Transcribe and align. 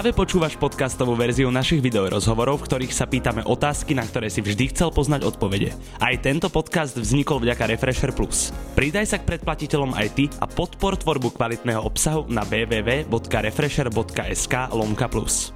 Práve 0.00 0.16
počúvaš 0.16 0.56
podcastovú 0.56 1.12
verziu 1.12 1.52
našich 1.52 1.84
videorozhovorov, 1.84 2.64
v 2.64 2.72
ktorých 2.72 2.88
sa 2.88 3.04
pýtame 3.04 3.44
otázky, 3.44 3.92
na 3.92 4.00
ktoré 4.00 4.32
si 4.32 4.40
vždy 4.40 4.72
chcel 4.72 4.88
poznať 4.88 5.28
odpovede. 5.28 5.76
Aj 6.00 6.16
tento 6.24 6.48
podcast 6.48 6.96
vznikol 6.96 7.44
vďaka 7.44 7.68
Refresher 7.68 8.08
Plus. 8.16 8.48
Pridaj 8.72 9.12
sa 9.12 9.20
k 9.20 9.28
predplatiteľom 9.28 9.92
aj 9.92 10.08
ty 10.16 10.32
a 10.40 10.48
podpor 10.48 10.96
tvorbu 10.96 11.36
kvalitného 11.36 11.84
obsahu 11.84 12.24
na 12.32 12.48
www.refresher.sk 12.48 14.54
lomka 14.72 15.04
plus. 15.12 15.52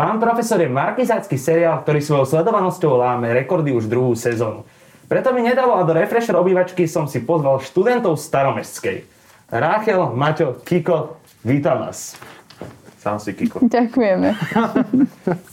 Pán 0.00 0.16
profesor 0.16 0.64
je 0.64 0.72
markizácky 0.72 1.36
seriál, 1.36 1.84
ktorý 1.84 2.00
svojou 2.00 2.24
sledovanosťou 2.24 3.04
láme 3.04 3.36
rekordy 3.36 3.76
už 3.76 3.84
druhú 3.84 4.16
sezónu. 4.16 4.64
Preto 5.14 5.30
mi 5.30 5.46
nedalo 5.46 5.78
a 5.78 5.86
do 5.86 5.94
Refresher 5.94 6.34
obývačky 6.34 6.90
som 6.90 7.06
si 7.06 7.22
pozval 7.22 7.62
študentov 7.62 8.18
staromestskej. 8.18 9.06
Ráchel, 9.46 10.10
Maťo, 10.10 10.58
Kiko, 10.66 11.22
vítam 11.46 11.86
vás. 11.86 12.18
Sám 12.98 13.22
si 13.22 13.30
Kiko. 13.30 13.62
Ďakujeme. 13.78 14.34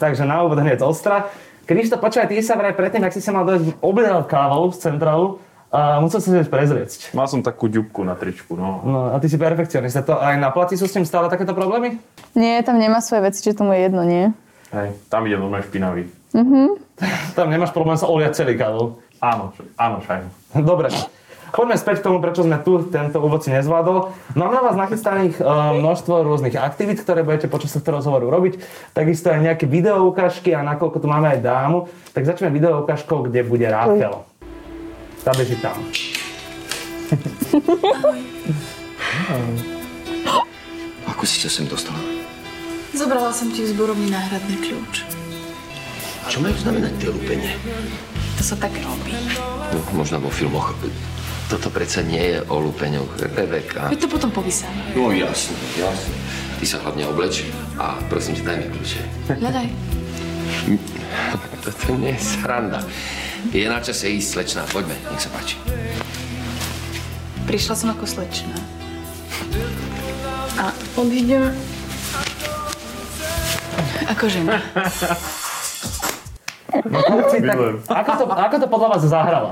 Takže 0.02 0.26
na 0.26 0.42
úvod 0.42 0.58
hneď 0.66 0.82
ostra. 0.82 1.30
Krišto, 1.70 2.02
počkaj, 2.02 2.34
ty 2.34 2.42
sa 2.42 2.58
vraj 2.58 2.74
predtým, 2.74 3.06
ak 3.06 3.14
si 3.14 3.22
sa 3.22 3.38
mal 3.38 3.46
dojsť 3.46 3.78
obledal 3.86 4.26
kávou 4.26 4.74
z 4.74 4.82
centrálu, 4.82 5.38
a 5.70 6.02
musel 6.02 6.26
si 6.26 6.34
si 6.34 6.50
prezrieť. 6.50 7.14
Mal 7.14 7.30
som 7.30 7.46
takú 7.46 7.70
ďubku 7.70 8.02
na 8.02 8.18
tričku, 8.18 8.58
no. 8.58 8.82
No 8.82 9.00
a 9.14 9.22
ty 9.22 9.30
si 9.30 9.38
perfekcionista. 9.38 10.02
To 10.10 10.18
aj 10.18 10.42
na 10.42 10.50
plati 10.50 10.74
sú 10.74 10.90
s 10.90 10.98
tým 10.98 11.06
stále 11.06 11.30
takéto 11.30 11.54
problémy? 11.54 12.02
Nie, 12.34 12.66
tam 12.66 12.82
nemá 12.82 12.98
svoje 12.98 13.30
veci, 13.30 13.46
čiže 13.46 13.62
tomu 13.62 13.78
je 13.78 13.86
jedno, 13.86 14.02
nie? 14.02 14.34
Hej, 14.74 14.98
tam 15.06 15.22
ide 15.30 15.38
normálne 15.38 15.70
špinavý. 15.70 16.10
Tam 17.38 17.46
nemáš 17.54 17.70
problém 17.70 18.00
sa 18.02 18.10
oliať 18.10 18.42
celý 18.42 18.58
kávou. 18.58 18.98
Áno, 19.22 19.54
áno, 19.78 20.02
šajno. 20.02 20.30
Dobre. 20.66 20.90
Poďme 21.52 21.76
späť 21.76 22.00
k 22.00 22.08
tomu, 22.08 22.24
prečo 22.24 22.48
sme 22.48 22.64
tu, 22.64 22.80
tento 22.90 23.20
úvod 23.20 23.44
si 23.44 23.52
nezvládol. 23.52 24.16
Mám 24.40 24.52
na 24.56 24.64
vás 24.64 24.80
nachystaných 24.80 25.36
uh, 25.38 25.76
množstvo 25.78 26.24
rôznych 26.24 26.56
aktivít, 26.56 27.04
ktoré 27.04 27.28
budete 27.28 27.52
počas 27.52 27.76
tohto 27.76 27.92
rozhovoru 27.92 28.32
robiť. 28.32 28.64
Takisto 28.96 29.28
aj 29.30 29.52
nejaké 29.52 29.68
video 29.68 30.08
ukážky 30.08 30.56
a 30.56 30.64
nakoľko 30.64 31.04
tu 31.04 31.12
máme 31.12 31.28
aj 31.38 31.44
dámu, 31.44 31.92
tak 32.16 32.24
začneme 32.24 32.56
video 32.56 32.80
ukážkou, 32.82 33.28
kde 33.28 33.44
bude 33.44 33.68
Ráchel. 33.68 34.24
Tá 35.28 35.36
beží 35.36 35.60
tam. 35.60 35.76
Ako 41.12 41.24
si 41.28 41.44
sa 41.44 41.52
sem 41.52 41.68
dostala? 41.68 42.00
Zobrala 42.96 43.36
som 43.36 43.52
ti 43.52 43.68
v 43.68 43.76
zborovni 43.76 44.08
náhradný 44.08 44.56
kľúč. 44.56 45.04
Čo 46.32 46.40
majú 46.40 46.56
znamenať 46.56 46.96
tie 46.96 47.12
lúpenie? 47.12 47.60
To 48.42 48.58
sa 48.58 48.58
tak 48.58 48.74
robí. 48.82 49.14
No, 49.70 49.78
možno 49.94 50.18
vo 50.18 50.34
filmoch. 50.34 50.74
Toto 51.46 51.70
predsa 51.70 52.02
nie 52.02 52.18
je 52.18 52.38
o 52.50 52.58
lúpeňoch. 52.58 53.38
Rebeka. 53.38 53.86
Veď 53.94 54.10
to 54.10 54.18
potom 54.18 54.34
povysáme. 54.34 54.98
No 54.98 55.14
jasne, 55.14 55.54
jasne. 55.78 56.10
Ty 56.58 56.66
sa 56.66 56.82
hlavne 56.82 57.06
obleč 57.06 57.46
a 57.78 58.02
prosím 58.10 58.42
ťa, 58.42 58.50
daj 58.50 58.58
mi 58.58 58.68
kľúče. 58.74 59.02
Hľadaj. 59.38 59.68
Toto 61.62 61.94
nie 62.02 62.18
je 62.18 62.22
sranda. 62.34 62.82
Je 63.54 63.70
na 63.70 63.78
čase 63.78 64.10
ísť, 64.10 64.30
slečná. 64.34 64.66
Poďme, 64.74 64.98
nech 64.98 65.22
sa 65.22 65.30
páči. 65.38 65.62
Prišla 67.46 67.78
som 67.78 67.94
ako 67.94 68.10
slečna. 68.10 68.58
A 70.58 70.74
odídem 70.98 71.54
ako 74.10 74.26
žena. 74.34 74.66
No 76.82 76.98
chlapci, 77.04 77.38
tak 77.40 77.58
ako 77.86 78.12
to, 78.16 78.24
ako 78.28 78.56
to 78.58 78.68
podľa 78.68 78.88
vás 78.90 79.04
zahrala? 79.04 79.52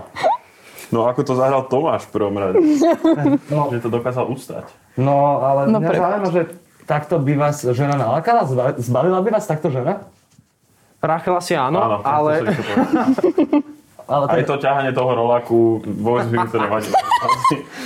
No 0.89 1.05
ako 1.05 1.21
to 1.21 1.33
zahral 1.33 1.63
Tomáš 1.63 2.09
v 2.09 2.11
prvom 2.11 2.33
rade. 2.33 2.57
No, 3.53 3.69
že 3.69 3.77
to 3.77 3.89
dokázal 3.89 4.25
ustať. 4.25 4.65
no 4.95 5.37
ale 5.37 5.67
No, 5.67 5.77
mňa 5.77 5.91
zaujíma, 5.91 6.29
že 6.31 6.41
takto 6.83 7.17
by 7.17 7.33
vás 7.35 7.61
žena 7.61 7.93
nalákala? 7.93 8.43
Zba- 8.43 8.77
Zbalila 8.77 9.21
by 9.21 9.29
vás 9.29 9.45
takto 9.45 9.69
žena? 9.69 10.09
Rachel 10.97 11.37
asi 11.37 11.53
áno, 11.53 11.77
Áno, 11.77 11.97
ale... 12.01 12.43
to. 12.43 12.51
Ale 14.09 14.25
Aj 14.25 14.41
to 14.41 14.57
ťahanie 14.57 14.89
toho 14.89 15.13
roláku, 15.13 15.57
vôbec 15.85 16.25
by 16.27 16.41
mi 16.41 16.49
to 16.49 16.57
nevadilo. 16.57 16.97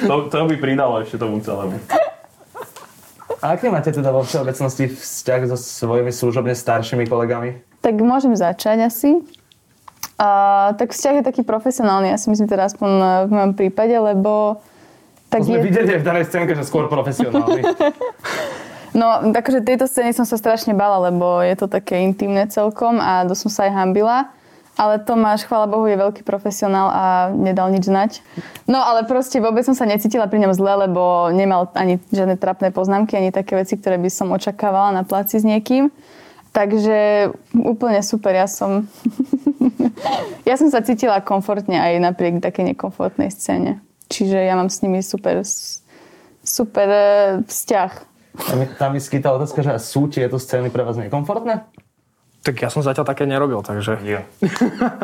To, 0.07 0.13
to 0.31 0.47
by 0.47 0.55
pridalo 0.55 1.03
ešte 1.03 1.19
tomu 1.19 1.43
celému. 1.43 1.75
A 3.43 3.59
aký 3.59 3.67
máte 3.67 3.91
teda 3.91 4.07
vo 4.07 4.23
všeobecnosti 4.23 4.87
vzťah 4.87 5.51
so 5.51 5.59
svojimi 5.59 6.15
služobne 6.15 6.55
staršími 6.55 7.11
kolegami? 7.11 7.59
Tak 7.83 7.99
môžem 7.99 8.31
začať 8.31 8.87
asi. 8.87 9.19
A, 10.15 10.71
tak 10.79 10.95
vzťah 10.95 11.19
je 11.19 11.23
taký 11.27 11.41
profesionálny, 11.43 12.15
ja 12.15 12.17
si 12.17 12.31
myslím 12.31 12.47
teda 12.47 12.71
aspoň 12.71 12.89
v 13.27 13.31
mojom 13.33 13.53
prípade, 13.59 13.91
lebo... 13.91 14.63
Tak 15.27 15.43
to 15.43 15.51
sme 15.51 15.59
je, 15.59 15.67
videli 15.67 15.99
v 15.99 16.05
danej 16.05 16.31
scénke, 16.31 16.55
že 16.55 16.63
skôr 16.63 16.87
profesionálny. 16.87 17.65
no, 18.99 19.33
takže 19.35 19.65
tejto 19.65 19.89
scény 19.89 20.15
som 20.15 20.23
sa 20.23 20.39
strašne 20.39 20.71
bala, 20.71 21.11
lebo 21.11 21.43
je 21.43 21.59
to 21.59 21.67
také 21.67 21.99
intimné 22.07 22.47
celkom 22.47 23.03
a 23.03 23.27
dosť 23.27 23.41
som 23.49 23.51
sa 23.51 23.61
aj 23.67 23.71
hambila. 23.75 24.31
Ale 24.73 24.97
Tomáš, 24.97 25.45
chvála 25.45 25.69
Bohu, 25.69 25.85
je 25.85 25.93
veľký 25.93 26.25
profesionál 26.25 26.89
a 26.89 27.05
nedal 27.29 27.69
nič 27.69 27.85
znať. 27.85 28.25
No 28.65 28.81
ale 28.81 29.05
proste 29.05 29.37
vôbec 29.37 29.61
som 29.61 29.77
sa 29.77 29.85
necítila 29.85 30.25
pri 30.25 30.41
ňom 30.41 30.53
zle, 30.57 30.89
lebo 30.89 31.29
nemal 31.29 31.69
ani 31.77 32.01
žiadne 32.09 32.41
trapné 32.41 32.73
poznámky, 32.73 33.13
ani 33.13 33.29
také 33.29 33.53
veci, 33.53 33.77
ktoré 33.77 34.01
by 34.01 34.09
som 34.09 34.33
očakávala 34.33 34.89
na 34.89 35.05
placi 35.05 35.37
s 35.37 35.45
niekým. 35.45 35.93
Takže 36.53 37.29
úplne 37.51 37.99
super, 37.99 38.31
ja 38.31 38.45
som... 38.45 38.85
ja 40.49 40.53
som 40.53 40.69
sa 40.69 40.79
cítila 40.79 41.17
komfortne 41.19 41.75
aj 41.75 41.97
napriek 41.99 42.39
takej 42.39 42.73
nekomfortnej 42.73 43.27
scéne. 43.27 43.81
Čiže 44.05 44.37
ja 44.37 44.53
mám 44.53 44.69
s 44.69 44.79
nimi 44.79 45.01
super, 45.01 45.41
super 46.39 46.87
eh, 46.87 47.05
vzťah. 47.41 47.91
Tam, 48.33 48.57
mi- 48.57 48.69
tam 48.71 48.89
mi 48.93 49.01
skýta 49.01 49.33
otázka, 49.33 49.61
že 49.61 49.73
sú 49.81 50.05
tieto 50.05 50.37
scény 50.37 50.69
pre 50.69 50.81
vás 50.81 50.93
nekomfortné? 50.95 51.65
Tak 52.43 52.55
ja 52.55 52.69
som 52.69 52.85
zatiaľ 52.85 53.07
také 53.07 53.25
nerobil, 53.25 53.59
takže 53.59 53.97
Ja. 54.03 54.21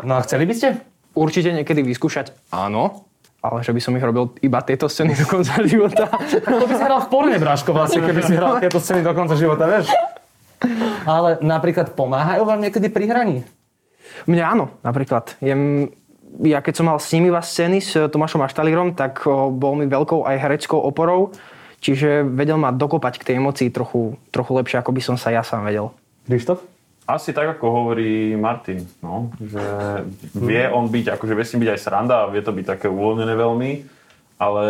No 0.02 0.16
a 0.16 0.22
chceli 0.22 0.46
by 0.46 0.54
ste? 0.54 0.68
určite 1.10 1.50
niekedy 1.50 1.82
vyskúšať 1.82 2.30
áno, 2.50 3.02
ale 3.40 3.66
že 3.66 3.74
by 3.74 3.80
som 3.80 3.96
ich 3.96 4.04
robil 4.04 4.30
iba 4.40 4.62
tieto 4.62 4.86
scény 4.86 5.18
do 5.18 5.26
konca 5.26 5.58
života. 5.66 6.06
To 6.46 6.62
by 6.62 6.74
si 6.76 6.84
hral 6.84 7.00
v 7.02 7.08
porne, 7.10 7.34
Bráško, 7.34 7.74
vlastne, 7.74 8.06
keby 8.06 8.22
si 8.22 8.38
hral 8.38 8.58
tieto 8.62 8.78
scény 8.78 9.02
do 9.02 9.10
konca 9.10 9.34
života, 9.34 9.66
vieš? 9.66 9.90
Ale 11.08 11.40
napríklad 11.40 11.96
pomáhajú 11.96 12.44
vám 12.44 12.60
niekedy 12.60 12.92
pri 12.92 13.08
hraní? 13.08 13.38
Mne 14.28 14.42
áno, 14.44 14.64
napríklad. 14.84 15.38
Jem, 15.40 15.88
ja 16.44 16.60
keď 16.60 16.74
som 16.76 16.86
mal 16.90 16.98
s 17.00 17.08
nimi 17.16 17.32
vás 17.32 17.48
scény 17.48 17.80
s 17.80 17.96
Tomášom 17.96 18.44
Aštalírom, 18.44 18.92
tak 18.92 19.24
bol 19.30 19.72
mi 19.78 19.88
veľkou 19.88 20.28
aj 20.28 20.36
hereckou 20.36 20.76
oporou, 20.76 21.32
čiže 21.80 22.26
vedel 22.28 22.60
ma 22.60 22.74
dokopať 22.74 23.16
k 23.16 23.26
tej 23.32 23.34
emocii 23.40 23.68
trochu, 23.72 24.20
trochu 24.28 24.52
lepšie, 24.52 24.76
ako 24.82 24.92
by 24.92 25.00
som 25.00 25.16
sa 25.16 25.32
ja 25.32 25.40
sám 25.40 25.64
vedel. 25.64 25.88
Krištof? 26.28 26.60
Asi 27.10 27.34
tak, 27.34 27.58
ako 27.58 27.66
hovorí 27.74 28.38
Martin, 28.38 28.86
no, 29.02 29.34
že 29.42 29.58
vie 30.36 30.62
on 30.70 30.86
byť, 30.86 31.18
akože 31.18 31.34
vie 31.34 31.42
s 31.42 31.52
ním 31.56 31.66
byť 31.66 31.72
aj 31.74 31.80
sranda 31.82 32.16
a 32.22 32.30
vie 32.30 32.38
to 32.38 32.54
byť 32.54 32.66
také 32.76 32.86
uvoľnené 32.86 33.34
veľmi, 33.34 33.70
ale 34.38 34.66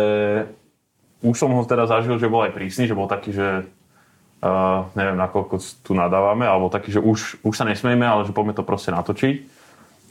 už 1.21 1.37
som 1.37 1.53
ho 1.53 1.61
teda 1.61 1.85
zažil, 1.85 2.17
že 2.17 2.31
bol 2.31 2.41
aj 2.41 2.57
prísny, 2.57 2.89
že 2.89 2.97
bol 2.97 3.05
taký, 3.05 3.29
že 3.29 3.69
uh, 4.41 4.89
neviem, 4.97 5.17
nakoľko 5.17 5.55
tu 5.85 5.93
nadávame, 5.93 6.43
alebo 6.49 6.73
taký, 6.73 6.97
že 6.97 7.01
už, 7.01 7.41
už 7.45 7.53
sa 7.53 7.65
nesmieme, 7.65 8.03
ale 8.03 8.25
že 8.25 8.35
poďme 8.35 8.57
to 8.57 8.65
proste 8.65 8.89
natočiť. 8.91 9.61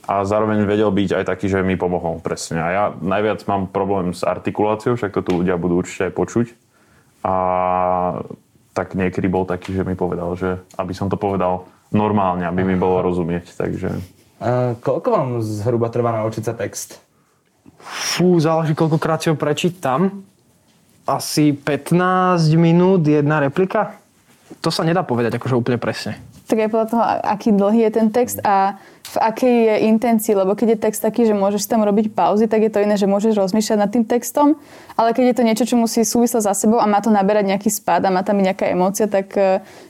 A 0.09 0.25
zároveň 0.25 0.65
vedel 0.65 0.89
byť 0.89 1.21
aj 1.21 1.23
taký, 1.29 1.45
že 1.45 1.61
mi 1.61 1.77
pomohol 1.77 2.17
presne. 2.25 2.57
A 2.57 2.67
ja 2.73 2.83
najviac 2.97 3.45
mám 3.45 3.69
problém 3.69 4.17
s 4.17 4.25
artikuláciou, 4.25 4.97
však 4.97 5.13
to 5.13 5.21
tu 5.21 5.31
ľudia 5.43 5.61
budú 5.61 5.85
určite 5.85 6.09
aj 6.09 6.13
počuť. 6.17 6.47
A 7.21 7.33
tak 8.73 8.97
niekedy 8.97 9.29
bol 9.29 9.45
taký, 9.45 9.77
že 9.77 9.85
mi 9.85 9.93
povedal, 9.93 10.33
že 10.33 10.57
aby 10.79 10.95
som 10.97 11.05
to 11.05 11.21
povedal 11.21 11.69
normálne, 11.93 12.47
aby 12.49 12.65
mi 12.65 12.73
bolo 12.79 13.03
rozumieť. 13.03 13.53
Takže 13.53 13.89
A 14.41 14.73
koľko 14.81 15.07
vám 15.13 15.29
zhruba 15.45 15.93
trvá 15.93 16.17
naučiť 16.17 16.43
sa 16.49 16.57
text? 16.57 16.97
Fú, 17.77 18.41
záleží, 18.41 18.73
koľkokrát 18.73 19.21
si 19.21 19.29
ho 19.29 19.37
prečítam. 19.37 20.25
Asi 21.05 21.53
15 21.53 22.57
minút, 22.57 23.05
jedna 23.05 23.37
replika. 23.37 24.00
To 24.59 24.69
sa 24.69 24.83
nedá 24.83 25.07
povedať 25.07 25.39
akože 25.39 25.55
úplne 25.55 25.79
presne. 25.79 26.19
Tak 26.51 26.67
aj 26.67 26.69
podľa 26.69 26.87
toho, 26.91 27.03
aký 27.23 27.49
dlhý 27.55 27.87
je 27.87 27.91
ten 27.95 28.07
text 28.11 28.43
a 28.43 28.75
v 29.11 29.17
akej 29.19 29.55
je 29.67 29.75
intencii, 29.91 30.33
lebo 30.35 30.55
keď 30.55 30.75
je 30.75 30.83
text 30.87 31.03
taký, 31.03 31.27
že 31.27 31.35
môžeš 31.35 31.67
tam 31.67 31.83
robiť 31.83 32.15
pauzy, 32.15 32.47
tak 32.47 32.63
je 32.63 32.71
to 32.71 32.79
iné, 32.79 32.95
že 32.95 33.11
môžeš 33.11 33.35
rozmýšľať 33.35 33.77
nad 33.79 33.91
tým 33.91 34.07
textom, 34.07 34.55
ale 34.95 35.11
keď 35.11 35.31
je 35.31 35.35
to 35.35 35.47
niečo, 35.47 35.65
čo 35.67 35.75
musí 35.75 36.07
súvisleť 36.07 36.47
za 36.47 36.55
sebou 36.55 36.79
a 36.79 36.87
má 36.87 37.03
to 37.03 37.11
naberať 37.11 37.51
nejaký 37.51 37.67
spád 37.67 38.07
a 38.07 38.13
má 38.13 38.23
tam 38.23 38.39
nejaká 38.39 38.71
emócia, 38.71 39.11
tak 39.11 39.35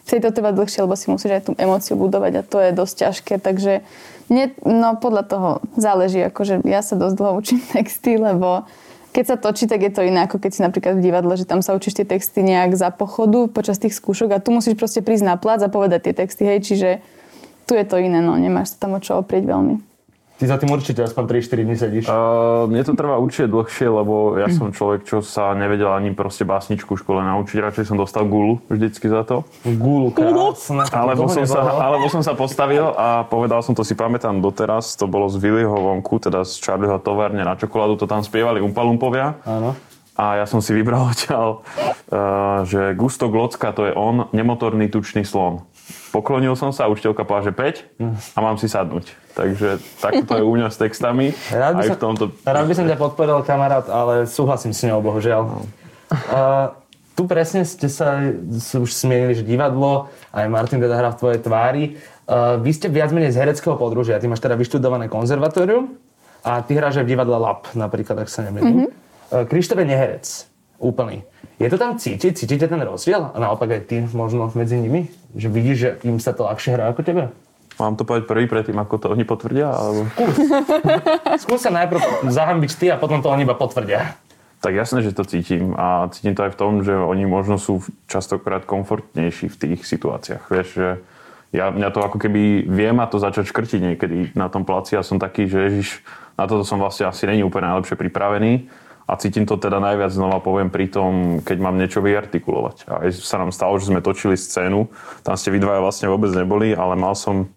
vtedy 0.10 0.26
to 0.26 0.34
trvá 0.34 0.50
dlhšie, 0.54 0.82
lebo 0.82 0.98
si 0.98 1.14
musíš 1.14 1.38
aj 1.38 1.44
tú 1.46 1.52
emóciu 1.54 1.98
budovať 2.02 2.34
a 2.34 2.46
to 2.46 2.58
je 2.62 2.70
dosť 2.74 2.94
ťažké, 2.98 3.34
takže 3.38 3.86
mne, 4.32 4.56
no 4.66 4.98
podľa 4.98 5.24
toho 5.28 5.50
záleží, 5.78 6.24
akože 6.26 6.66
ja 6.66 6.82
sa 6.82 6.98
dosť 6.98 7.16
dlho 7.20 7.32
učím 7.38 7.62
texty, 7.78 8.18
lebo 8.18 8.66
keď 9.12 9.26
sa 9.28 9.36
točí, 9.36 9.68
tak 9.68 9.84
je 9.84 9.92
to 9.92 10.08
iné, 10.08 10.24
ako 10.24 10.40
keď 10.40 10.52
si 10.56 10.62
napríklad 10.64 10.96
v 10.96 11.04
divadle, 11.04 11.36
že 11.36 11.44
tam 11.44 11.60
sa 11.60 11.76
učíš 11.76 12.00
tie 12.00 12.08
texty 12.08 12.48
nejak 12.48 12.80
za 12.80 12.96
pochodu 12.96 13.52
počas 13.52 13.76
tých 13.76 13.92
skúšok 13.92 14.32
a 14.32 14.44
tu 14.44 14.56
musíš 14.56 14.80
proste 14.80 15.04
prísť 15.04 15.28
na 15.28 15.36
plác 15.36 15.60
a 15.60 15.68
povedať 15.68 16.08
tie 16.08 16.14
texty, 16.16 16.48
hej, 16.48 16.64
čiže 16.64 16.90
tu 17.68 17.76
je 17.76 17.84
to 17.84 18.00
iné, 18.00 18.24
no 18.24 18.40
nemáš 18.40 18.76
sa 18.76 18.88
tam 18.88 18.96
o 18.96 19.04
čo 19.04 19.20
oprieť 19.20 19.44
veľmi. 19.44 19.91
Ty 20.42 20.50
za 20.50 20.58
tým 20.58 20.74
určite 20.74 21.06
aspoň 21.06 21.38
3-4 21.38 21.70
dní 21.70 21.76
sedíš. 21.78 22.06
Uh, 22.10 22.66
mne 22.66 22.82
to 22.82 22.98
trvá 22.98 23.22
určite 23.22 23.46
dlhšie, 23.46 23.86
lebo 23.94 24.42
ja 24.42 24.50
som 24.50 24.74
človek, 24.74 25.06
čo 25.06 25.22
sa 25.22 25.54
nevedel 25.54 25.94
ani 25.94 26.18
proste 26.18 26.50
básničku 26.50 26.98
v 26.98 27.02
škole 27.06 27.22
naučiť. 27.22 27.62
Radšej 27.62 27.94
som 27.94 27.98
dostal 28.02 28.26
gulu 28.26 28.58
vždycky 28.66 29.06
za 29.06 29.22
to. 29.22 29.46
Gulu, 29.62 30.10
krásne. 30.10 30.82
Alebo 30.90 31.30
som, 31.30 31.46
sa, 31.46 31.62
alebo 31.62 32.10
som 32.10 32.26
sa 32.26 32.34
postavil 32.34 32.90
a 32.90 33.22
povedal 33.30 33.62
som, 33.62 33.78
to 33.78 33.86
si 33.86 33.94
pamätám 33.94 34.42
doteraz, 34.42 34.98
to 34.98 35.06
bolo 35.06 35.30
z 35.30 35.38
Willyho 35.38 35.78
vonku, 35.78 36.18
teda 36.18 36.42
z 36.42 36.58
Charlieho 36.58 36.98
továrne 36.98 37.46
na 37.46 37.54
čokoládu, 37.54 38.02
to 38.02 38.10
tam 38.10 38.26
spievali 38.26 38.66
Umpalumpovia. 38.66 39.38
Áno. 39.46 39.78
A 40.18 40.42
ja 40.42 40.50
som 40.50 40.58
si 40.58 40.74
vybral 40.74 41.06
odtiaľ, 41.14 41.62
uh, 42.10 42.66
že 42.66 42.98
Gusto 42.98 43.30
Glocka 43.30 43.78
to 43.78 43.86
je 43.86 43.94
on, 43.94 44.26
nemotorný 44.34 44.90
tučný 44.90 45.22
slon. 45.22 45.70
Poklonil 46.12 46.56
som 46.60 46.72
sa, 46.76 46.90
učiteľka 46.92 47.24
povedala, 47.24 47.48
že 47.48 47.54
5 48.02 48.36
a 48.36 48.40
mám 48.40 48.56
si 48.60 48.68
sadnúť. 48.68 49.12
Takže 49.32 49.80
takto 50.00 50.24
to 50.28 50.34
je 50.40 50.44
u 50.44 50.54
mňa 50.56 50.68
s 50.68 50.78
textami. 50.78 51.32
Rád 51.52 51.74
by, 51.78 51.82
aj 51.82 51.88
som, 51.88 51.96
v 51.96 52.02
tomto... 52.02 52.24
rád 52.44 52.66
by 52.68 52.74
som 52.76 52.86
ťa 52.88 52.98
podporil, 53.00 53.40
kamarát, 53.48 53.88
ale 53.88 54.28
súhlasím 54.28 54.76
s 54.76 54.84
ňou, 54.84 55.00
bohužiaľ. 55.00 55.42
No. 55.48 55.60
Uh, 56.12 56.76
tu 57.16 57.24
presne 57.24 57.64
ste 57.64 57.88
sa 57.88 58.20
už 58.60 58.92
smienili, 58.92 59.36
že 59.36 59.48
divadlo, 59.48 60.12
aj 60.36 60.48
Martin 60.52 60.84
teda 60.84 61.00
hrá 61.00 61.10
v 61.16 61.20
tvojej 61.20 61.40
tvári. 61.40 61.84
Uh, 62.28 62.60
vy 62.60 62.72
ste 62.76 62.92
viac 62.92 63.16
menej 63.16 63.32
z 63.32 63.40
hereckého 63.40 63.80
podružia. 63.80 64.20
Ty 64.20 64.28
máš 64.28 64.44
teda 64.44 64.60
vyštudované 64.60 65.08
konzervatórium 65.08 65.96
a 66.44 66.60
ty 66.66 66.76
hráš 66.76 67.00
aj 67.00 67.06
v 67.08 67.12
divadle 67.16 67.38
Lab, 67.40 67.72
napríklad, 67.72 68.26
ak 68.26 68.30
sa 68.32 68.44
nemýlim. 68.44 68.88
Mm-hmm. 68.88 68.90
Uh, 69.32 69.44
Krištof 69.48 69.80
je 69.80 69.88
neherec. 69.88 70.51
Úplný. 70.82 71.22
Je 71.62 71.70
to 71.70 71.78
tam 71.78 71.94
cítiť? 71.94 72.34
Cítite 72.34 72.66
ten 72.66 72.82
rozdiel? 72.82 73.22
A 73.22 73.38
naopak 73.38 73.70
aj 73.70 73.82
ty 73.86 74.02
možno 74.18 74.50
medzi 74.58 74.82
nimi? 74.82 75.14
Že 75.38 75.48
vidíš, 75.54 75.78
že 75.78 75.90
im 76.10 76.18
sa 76.18 76.34
to 76.34 76.50
ľahšie 76.50 76.74
hrá 76.74 76.90
ako 76.90 77.06
tebe? 77.06 77.30
Mám 77.78 78.02
to 78.02 78.04
povedať 78.04 78.26
prvý 78.26 78.50
predtým, 78.50 78.78
ako 78.82 78.98
to 78.98 79.08
oni 79.14 79.22
potvrdia? 79.22 79.70
Alebo... 79.70 80.10
Skús 81.38 81.62
sa 81.62 81.70
najprv 81.70 82.34
zahambiť 82.34 82.72
ty 82.82 82.86
a 82.90 82.98
potom 82.98 83.22
to 83.22 83.30
oni 83.30 83.46
iba 83.46 83.54
potvrdia. 83.54 84.18
Tak 84.62 84.74
jasné, 84.74 85.06
že 85.06 85.14
to 85.14 85.26
cítim 85.26 85.74
a 85.78 86.10
cítim 86.14 86.34
to 86.34 86.46
aj 86.46 86.54
v 86.54 86.60
tom, 86.60 86.72
že 86.82 86.94
oni 86.94 87.26
možno 87.26 87.58
sú 87.62 87.82
častokrát 88.06 88.66
komfortnejší 88.66 89.50
v 89.50 89.58
tých 89.58 89.80
situáciách. 89.86 90.50
Vieš, 90.50 90.68
že 90.74 90.90
ja, 91.54 91.74
mňa 91.74 91.90
to 91.90 92.06
ako 92.06 92.18
keby 92.22 92.70
viem 92.70 92.98
a 93.02 93.10
to 93.10 93.18
začať 93.18 93.50
škrtiť 93.50 93.82
niekedy 93.82 94.18
na 94.38 94.50
tom 94.54 94.62
placi 94.66 94.98
a 94.98 95.06
som 95.06 95.18
taký, 95.18 95.50
že 95.50 95.58
ježiš, 95.70 96.06
na 96.38 96.46
toto 96.46 96.62
som 96.62 96.78
vlastne 96.78 97.10
asi 97.10 97.26
není 97.26 97.42
úplne 97.42 97.74
najlepšie 97.74 97.98
pripravený 97.98 98.70
a 99.12 99.20
cítim 99.20 99.44
to 99.44 99.60
teda 99.60 99.84
najviac 99.84 100.16
znova 100.16 100.40
poviem 100.40 100.72
pri 100.72 100.88
tom, 100.88 101.44
keď 101.44 101.58
mám 101.60 101.76
niečo 101.76 102.00
vyartikulovať. 102.00 102.88
A 102.88 103.04
aj 103.04 103.20
sa 103.20 103.44
nám 103.44 103.52
stalo, 103.52 103.76
že 103.76 103.92
sme 103.92 104.00
točili 104.00 104.40
scénu, 104.40 104.88
tam 105.28 105.36
ste 105.36 105.52
vy 105.52 105.60
dvaja 105.60 105.84
vlastne 105.84 106.08
vôbec 106.08 106.32
neboli, 106.32 106.72
ale 106.72 106.96
mal 106.96 107.12
som 107.12 107.52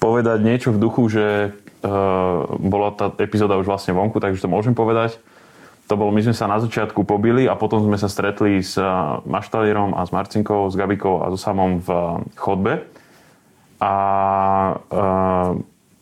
povedať 0.00 0.40
niečo 0.40 0.72
v 0.72 0.80
duchu, 0.80 1.12
že 1.12 1.52
uh, 1.52 2.48
bola 2.56 2.96
tá 2.96 3.12
epizóda 3.20 3.60
už 3.60 3.68
vlastne 3.68 3.92
vonku, 3.92 4.16
takže 4.16 4.40
to 4.40 4.48
môžem 4.48 4.72
povedať. 4.72 5.20
To 5.92 5.96
bolo, 5.96 6.08
my 6.12 6.24
sme 6.24 6.36
sa 6.36 6.48
na 6.48 6.56
začiatku 6.56 7.04
pobili 7.04 7.44
a 7.44 7.56
potom 7.56 7.84
sme 7.84 8.00
sa 8.00 8.08
stretli 8.08 8.64
s 8.64 8.80
uh, 8.80 9.20
Maštalierom 9.28 9.92
a 9.92 10.08
s 10.08 10.12
Marcinkou, 10.12 10.72
s 10.72 10.76
Gabikou 10.76 11.20
a 11.20 11.28
so 11.28 11.36
Samom 11.36 11.84
v 11.84 11.88
uh, 11.92 12.00
chodbe. 12.32 12.88
A 13.76 13.92
uh, 14.88 15.52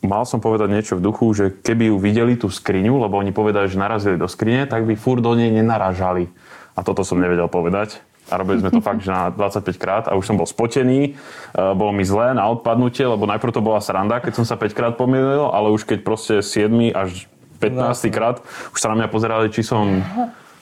mal 0.07 0.25
som 0.25 0.39
povedať 0.39 0.71
niečo 0.71 0.95
v 0.97 1.05
duchu, 1.05 1.27
že 1.37 1.45
keby 1.51 1.91
ju 1.93 1.97
videli 1.99 2.35
tú 2.39 2.49
skriňu, 2.49 3.03
lebo 3.03 3.19
oni 3.19 3.35
povedali, 3.35 3.67
že 3.67 3.77
narazili 3.77 4.17
do 4.17 4.31
skrine, 4.31 4.65
tak 4.65 4.87
by 4.87 4.95
furt 4.95 5.21
do 5.21 5.35
nej 5.35 5.51
nenaražali. 5.51 6.31
A 6.79 6.87
toto 6.87 7.03
som 7.03 7.19
nevedel 7.19 7.51
povedať. 7.51 8.01
A 8.27 8.43
robili 8.43 8.59
sme 8.59 8.75
to 8.75 8.83
fakt, 8.89 9.03
že 9.03 9.11
na 9.11 9.31
25 9.31 9.77
krát 9.79 10.05
a 10.11 10.19
už 10.19 10.27
som 10.27 10.39
bol 10.39 10.47
spotený, 10.47 11.15
bolo 11.55 11.93
mi 11.95 12.03
zlé 12.03 12.35
na 12.35 12.47
odpadnutie, 12.51 13.07
lebo 13.07 13.27
najprv 13.27 13.55
to 13.55 13.63
bola 13.63 13.79
sranda, 13.79 14.19
keď 14.19 14.43
som 14.43 14.47
sa 14.47 14.59
5 14.59 14.75
krát 14.75 14.93
pomýlil, 14.99 15.51
ale 15.51 15.71
už 15.71 15.87
keď 15.87 15.99
proste 16.03 16.35
7 16.43 16.95
až 16.95 17.31
15 17.59 18.13
krát 18.13 18.45
už 18.73 18.79
sa 18.79 18.93
na 18.93 18.97
mňa 19.01 19.09
pozerali, 19.09 19.49
či 19.49 19.65
som 19.65 20.05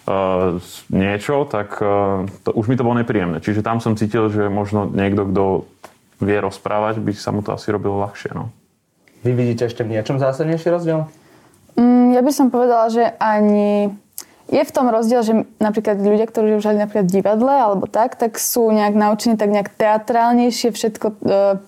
uh, 0.06 0.61
niečo, 0.93 1.49
tak 1.50 1.75
uh, 1.82 2.23
to, 2.46 2.55
už 2.55 2.70
mi 2.70 2.79
to 2.79 2.87
bolo 2.87 3.00
nepríjemné. 3.00 3.43
Čiže 3.43 3.67
tam 3.67 3.82
som 3.82 3.99
cítil, 3.99 4.31
že 4.31 4.46
možno 4.46 4.87
niekto, 4.87 5.26
kto 5.26 5.44
vie 6.23 6.38
rozprávať, 6.38 7.02
by 7.02 7.12
sa 7.17 7.35
mu 7.35 7.43
to 7.43 7.50
asi 7.50 7.75
robilo 7.75 7.99
ľahšie. 7.99 8.31
No. 8.32 8.55
Vy 9.24 9.32
vidíte 9.32 9.72
ešte 9.72 9.82
v 9.82 9.96
niečom 9.96 10.20
zásadnejší 10.20 10.68
rozdiel? 10.68 11.08
Mm, 11.80 12.12
ja 12.12 12.20
by 12.20 12.32
som 12.32 12.52
povedala, 12.52 12.92
že 12.92 13.16
ani 13.16 13.88
je 14.52 14.60
v 14.60 14.74
tom 14.76 14.92
rozdiel, 14.92 15.24
že 15.24 15.48
napríklad 15.56 15.96
ľudia, 16.04 16.28
ktorí 16.28 16.60
už 16.60 16.68
hrali 16.68 16.84
napríklad 16.84 17.08
v 17.08 17.14
divadle 17.24 17.48
alebo 17.48 17.88
tak, 17.88 18.20
tak 18.20 18.36
sú 18.36 18.68
nejak 18.68 18.92
naučení 18.92 19.40
tak 19.40 19.48
nejak 19.48 19.72
teatrálnejšie 19.72 20.68
všetko 20.76 21.06
e, 21.08 21.14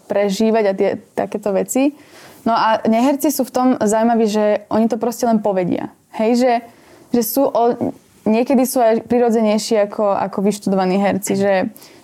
prežívať 0.04 0.64
a 0.68 0.72
tie, 0.76 0.90
takéto 1.16 1.56
veci. 1.56 1.96
No 2.44 2.52
a 2.52 2.84
neherci 2.84 3.32
sú 3.32 3.48
v 3.48 3.54
tom 3.56 3.68
zaujímaví, 3.80 4.28
že 4.28 4.68
oni 4.68 4.86
to 4.92 5.00
proste 5.00 5.24
len 5.24 5.40
povedia. 5.40 5.90
Hej, 6.14 6.44
že, 6.44 6.52
že 7.16 7.22
sú 7.24 7.48
o, 7.48 7.94
niekedy 8.28 8.68
sú 8.68 8.84
aj 8.84 9.08
prirodzenejší 9.08 9.88
ako, 9.88 10.12
ako 10.12 10.38
vyštudovaní 10.44 11.00
herci, 11.00 11.32
že 11.40 11.52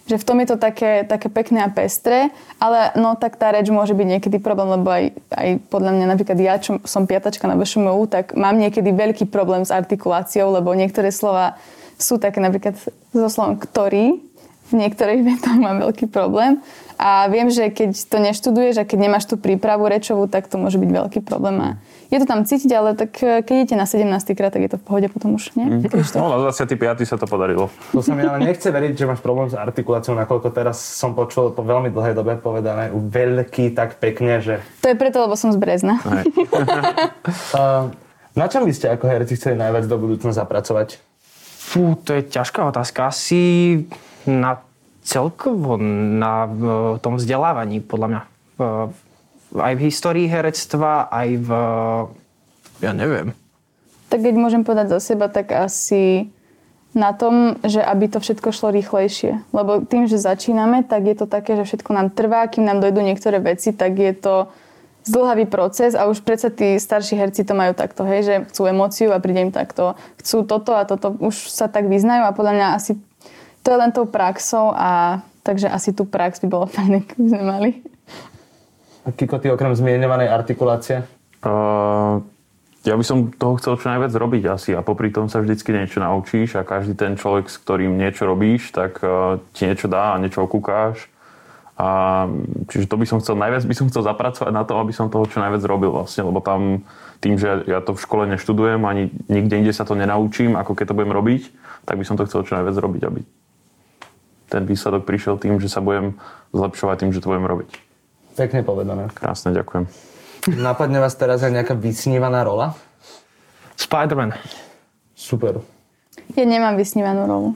že 0.07 0.19
v 0.19 0.27
tom 0.27 0.43
je 0.43 0.49
to 0.51 0.57
také, 0.59 1.07
také 1.07 1.31
pekné 1.31 1.63
a 1.63 1.71
pestré, 1.71 2.35
ale 2.59 2.91
no 2.99 3.15
tak 3.15 3.39
tá 3.39 3.55
reč 3.55 3.71
môže 3.71 3.95
byť 3.95 4.07
niekedy 4.19 4.37
problém, 4.43 4.75
lebo 4.75 4.89
aj, 4.91 5.05
aj 5.31 5.49
podľa 5.71 5.93
mňa 5.95 6.07
napríklad 6.11 6.39
ja, 6.43 6.59
čo 6.59 6.83
som 6.83 7.07
piatačka 7.07 7.47
na 7.47 7.55
VŠMU, 7.55 8.11
tak 8.11 8.35
mám 8.35 8.59
niekedy 8.59 8.91
veľký 8.91 9.31
problém 9.31 9.63
s 9.63 9.71
artikuláciou, 9.71 10.51
lebo 10.59 10.75
niektoré 10.75 11.15
slova 11.15 11.55
sú 12.03 12.19
také 12.19 12.43
napríklad 12.43 12.75
so 13.15 13.29
slovom 13.31 13.61
ktorý, 13.63 14.19
v 14.73 14.81
niektorých 14.81 15.21
vetách 15.23 15.59
mám 15.61 15.79
veľký 15.85 16.09
problém 16.09 16.65
a 16.97 17.29
viem, 17.29 17.53
že 17.53 17.69
keď 17.69 17.93
to 18.09 18.17
neštuduješ 18.19 18.81
a 18.81 18.89
keď 18.89 18.99
nemáš 19.05 19.29
tú 19.29 19.37
prípravu 19.37 19.85
rečovú, 19.87 20.27
tak 20.27 20.49
to 20.49 20.57
môže 20.57 20.81
byť 20.81 20.91
veľký 20.91 21.21
problém 21.21 21.61
a 21.61 21.69
je 22.13 22.21
to 22.21 22.29
tam 22.29 22.45
cítiť, 22.45 22.69
ale 22.77 22.93
tak 22.93 23.17
e, 23.25 23.41
keď 23.41 23.55
idete 23.65 23.73
na 23.73 23.89
17. 23.89 24.37
krát, 24.37 24.53
tak 24.53 24.61
je 24.61 24.71
to 24.77 24.77
v 24.77 24.85
pohode 24.85 25.09
potom 25.09 25.33
už, 25.41 25.57
nie? 25.57 25.65
Mm. 25.65 25.89
No, 26.13 26.45
na 26.45 26.53
25. 26.53 27.09
sa 27.09 27.17
to 27.17 27.25
podarilo. 27.25 27.73
To 27.97 28.05
sa 28.05 28.13
mi 28.13 28.21
ale 28.21 28.45
nechce 28.45 28.69
veriť, 28.69 28.93
že 28.93 29.09
máš 29.09 29.25
problém 29.25 29.49
s 29.49 29.57
artikuláciou, 29.57 30.13
nakoľko 30.21 30.53
teraz 30.53 30.77
som 30.77 31.17
počul 31.17 31.57
po 31.57 31.65
veľmi 31.65 31.89
dlhej 31.89 32.13
dobe 32.13 32.37
povedané 32.37 32.93
veľký 32.93 33.73
tak 33.73 33.97
pekne, 33.97 34.45
že... 34.45 34.61
To 34.85 34.93
je 34.93 34.97
preto, 35.01 35.25
lebo 35.25 35.41
som 35.41 35.57
z 35.57 35.59
Brezna. 35.59 36.05
uh, 36.05 37.89
na 38.41 38.47
čom 38.53 38.69
by 38.69 38.73
ste 38.77 38.93
ako 38.93 39.09
herci 39.09 39.33
chceli 39.41 39.57
najviac 39.57 39.89
do 39.89 39.97
budúcna 39.97 40.37
zapracovať? 40.37 41.01
Fú, 41.73 41.97
to 41.97 42.13
je 42.13 42.29
ťažká 42.29 42.69
otázka. 42.69 43.09
Asi 43.09 43.41
na 44.27 44.63
celkovo 45.03 45.77
na 45.79 46.47
tom 47.03 47.19
vzdelávaní, 47.19 47.83
podľa 47.83 48.09
mňa 48.09 48.23
aj 49.53 49.75
v 49.77 49.85
histórii 49.85 50.27
herectva, 50.31 51.13
aj 51.13 51.29
v... 51.45 51.49
ja 52.81 52.93
neviem. 52.97 53.37
Tak 54.09 54.25
keď 54.25 54.35
môžem 54.37 54.63
povedať 54.65 54.97
za 54.97 55.13
seba, 55.13 55.29
tak 55.29 55.53
asi 55.53 56.33
na 56.93 57.17
tom, 57.17 57.57
že 57.65 57.81
aby 57.81 58.09
to 58.09 58.21
všetko 58.21 58.53
šlo 58.53 58.69
rýchlejšie. 58.73 59.41
Lebo 59.53 59.81
tým, 59.85 60.05
že 60.09 60.21
začíname, 60.21 60.85
tak 60.85 61.09
je 61.09 61.17
to 61.17 61.27
také, 61.29 61.57
že 61.57 61.65
všetko 61.65 61.91
nám 61.93 62.13
trvá, 62.13 62.45
kým 62.49 62.69
nám 62.69 62.85
dojdú 62.85 63.01
niektoré 63.01 63.41
veci, 63.41 63.73
tak 63.73 63.97
je 63.97 64.13
to 64.13 64.53
zdlhavý 65.03 65.51
proces 65.51 65.99
a 65.99 66.07
už 66.07 66.23
predsa 66.23 66.53
tí 66.53 66.79
starší 66.79 67.19
herci 67.19 67.43
to 67.43 67.59
majú 67.59 67.75
takto, 67.75 68.07
hej, 68.07 68.21
že 68.23 68.35
chcú 68.55 68.71
emóciu 68.71 69.11
a 69.11 69.19
príde 69.19 69.43
im 69.43 69.51
takto, 69.51 69.99
chcú 70.23 70.47
toto 70.47 70.79
a 70.79 70.87
toto, 70.87 71.19
už 71.19 71.51
sa 71.51 71.67
tak 71.67 71.91
vyznajú 71.91 72.23
a 72.23 72.37
podľa 72.37 72.53
mňa 72.55 72.67
asi 72.79 72.95
to 73.63 73.69
je 73.71 73.79
len 73.79 73.95
tou 73.95 74.05
praxou 74.05 74.75
a 74.75 75.23
takže 75.47 75.71
asi 75.71 75.95
tú 75.95 76.07
prax 76.07 76.43
by 76.43 76.49
bolo 76.51 76.67
fajn, 76.75 77.07
keby 77.07 77.27
sme 77.31 77.43
mali. 77.43 77.71
Kiko, 79.03 79.43
ty 79.43 79.51
okrem 79.51 79.75
zmienovanej 79.75 80.31
artikulácie? 80.31 81.03
Uh, 81.43 82.23
ja 82.87 82.95
by 82.95 83.03
som 83.03 83.35
toho 83.35 83.59
chcel 83.59 83.75
čo 83.79 83.91
najviac 83.91 84.15
robiť 84.15 84.43
asi 84.47 84.71
a 84.79 84.83
popri 84.87 85.11
tom 85.11 85.27
sa 85.27 85.43
vždycky 85.43 85.75
niečo 85.75 85.99
naučíš 85.99 86.55
a 86.55 86.63
každý 86.63 86.95
ten 86.95 87.19
človek, 87.19 87.51
s 87.51 87.59
ktorým 87.59 87.99
niečo 87.99 88.31
robíš, 88.31 88.71
tak 88.71 89.03
uh, 89.03 89.43
ti 89.51 89.67
niečo 89.67 89.91
dá 89.91 90.15
a 90.15 90.21
niečo 90.23 90.47
okúkáš. 90.47 91.11
A, 91.83 92.29
čiže 92.71 92.87
to 92.87 92.95
by 92.95 93.07
som 93.09 93.19
chcel, 93.19 93.35
najviac 93.35 93.65
by 93.67 93.75
som 93.75 93.89
chcel 93.91 94.07
zapracovať 94.07 94.53
na 94.55 94.63
to, 94.63 94.79
aby 94.79 94.95
som 94.95 95.11
toho 95.11 95.27
čo 95.27 95.43
najviac 95.43 95.67
robil 95.67 95.91
vlastne, 95.91 96.23
lebo 96.23 96.39
tam 96.39 96.87
tým, 97.19 97.41
že 97.41 97.67
ja 97.67 97.83
to 97.83 97.97
v 97.97 98.03
škole 98.07 98.29
neštudujem, 98.31 98.79
ani 98.87 99.11
nikde 99.27 99.57
inde 99.59 99.73
sa 99.75 99.83
to 99.83 99.99
nenaučím, 99.99 100.55
ako 100.55 100.79
keď 100.79 100.93
to 100.93 100.97
budem 101.01 101.11
robiť, 101.11 101.43
tak 101.83 101.99
by 101.99 102.05
som 102.07 102.15
to 102.15 102.29
chcel 102.29 102.47
čo 102.47 102.55
najviac 102.55 102.77
robiť, 102.77 103.03
aby 103.09 103.21
ten 104.53 104.69
výsledok 104.69 105.09
prišiel 105.09 105.41
tým, 105.41 105.57
že 105.57 105.73
sa 105.73 105.81
budem 105.81 106.21
zlepšovať 106.53 106.97
tým, 107.01 107.11
že 107.17 107.25
to 107.25 107.33
budem 107.33 107.49
robiť. 107.49 107.71
Pekne 108.37 108.61
povedané. 108.61 109.09
Krásne, 109.17 109.57
ďakujem. 109.57 109.89
Napadne 110.61 111.01
vás 111.01 111.17
teraz 111.17 111.41
aj 111.41 111.57
nejaká 111.57 111.73
vysnívaná 111.73 112.45
rola? 112.45 112.77
Spider-Man. 113.81 114.37
Super. 115.17 115.65
Ja 116.37 116.45
nemám 116.45 116.77
vysnívanú 116.77 117.25
rolu. 117.25 117.51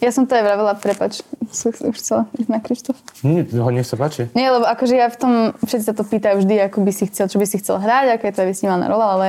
Ja 0.00 0.16
som 0.16 0.24
to 0.24 0.32
aj 0.32 0.48
vravela, 0.48 0.72
prepač, 0.80 1.20
už 1.44 1.92
chcela 2.00 2.24
ísť 2.32 2.48
na 2.48 2.56
Krištof. 2.64 2.96
Nie, 3.20 3.44
ho 3.44 3.68
nech 3.68 3.84
sa 3.84 4.00
páči. 4.00 4.32
Nie, 4.32 4.48
lebo 4.48 4.64
akože 4.64 4.96
ja 4.96 5.12
v 5.12 5.18
tom, 5.20 5.32
všetci 5.60 5.84
sa 5.84 5.92
to 5.92 6.08
pýtajú 6.08 6.40
vždy, 6.40 6.56
ako 6.72 6.80
by 6.80 6.92
si 6.96 7.04
chcel, 7.12 7.28
čo 7.28 7.36
by 7.36 7.44
si 7.44 7.60
chcel 7.60 7.76
hrať, 7.76 8.16
aká 8.16 8.32
je 8.32 8.36
to 8.40 8.48
vysnívaná 8.48 8.88
rola, 8.88 9.06
ale 9.12 9.26